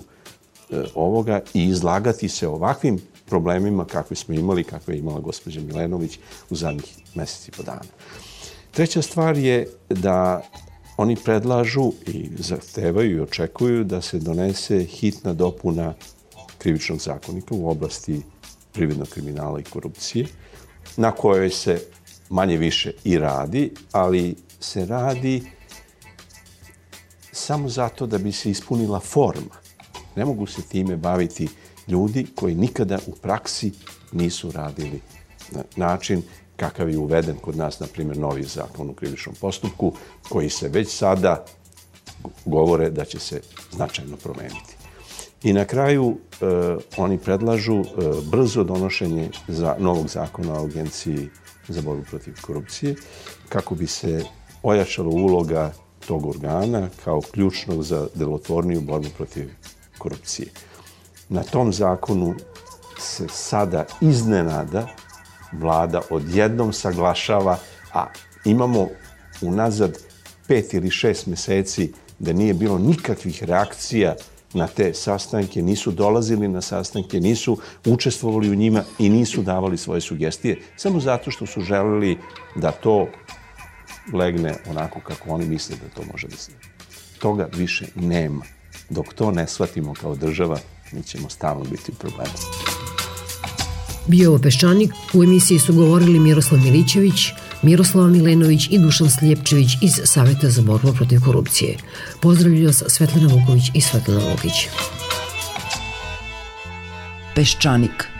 [0.70, 6.20] e, ovoga i izlagati se ovakvim problemima kakve smo imali, kakve je imala gospođa Milenović
[6.50, 7.92] u zadnjih meseci po dana.
[8.72, 10.42] Treća stvar je da
[10.98, 15.94] oni predlažu i zahtevaju i očekuju da se donese hitna dopuna
[16.58, 18.22] krivičnog zakonika u oblasti
[18.74, 20.26] privrednog kriminala i korupcije,
[20.98, 21.82] na kojoj se
[22.30, 25.44] manje više i radi, ali se radi
[27.50, 29.56] samo zato da bi se ispunila forma.
[30.16, 31.48] Ne mogu se time baviti
[31.88, 33.72] ljudi koji nikada u praksi
[34.12, 35.02] nisu radili
[35.52, 36.22] na način
[36.56, 39.94] kakav je uveden kod nas, na primjer, novi zakon u krivičnom postupku,
[40.30, 41.46] koji se već sada
[42.46, 43.42] govore da će se
[43.72, 44.76] značajno promeniti.
[45.44, 46.46] I na kraju e,
[46.98, 47.86] oni predlažu e,
[48.32, 51.30] brzo donošenje za novog zakona o agenciji
[51.68, 52.96] za borbu protiv korupcije,
[53.50, 54.24] kako bi se
[54.64, 55.74] ojačala uloga
[56.10, 59.50] tog organa kao ključnog za delotvorniju borbu protiv
[59.98, 60.48] korupcije.
[61.30, 62.36] Na tom zakonu
[63.00, 64.88] se sada iznenada
[65.52, 67.58] vlada odjednom saglašava,
[67.94, 68.06] a
[68.46, 68.88] imamo
[69.42, 69.98] unazad
[70.48, 74.16] pet ili šest meseci da nije bilo nikakvih reakcija
[74.54, 80.02] na te sastanke, nisu dolazili na sastanke, nisu učestvovali u njima i nisu davali svoje
[80.02, 82.18] sugestije, samo zato što su želeli
[82.56, 83.08] da to
[84.14, 86.52] legne onako kako oni misle da to može da se.
[87.20, 88.46] Toga više nema.
[88.90, 90.60] Dok to ne shvatimo kao država,
[90.92, 92.34] mi ćemo stalno biti u problemu.
[94.08, 97.28] Bio ovo Peščanik, u emisiji su govorili Miroslav Milićević,
[97.62, 101.78] Miroslava Milenović i Dušan Sljepčević iz Saveta za borbu protiv korupcije.
[102.22, 104.68] Pozdravljaju vas Svetlana Vuković i Svetlana Lukić.
[107.36, 108.19] Peščanik.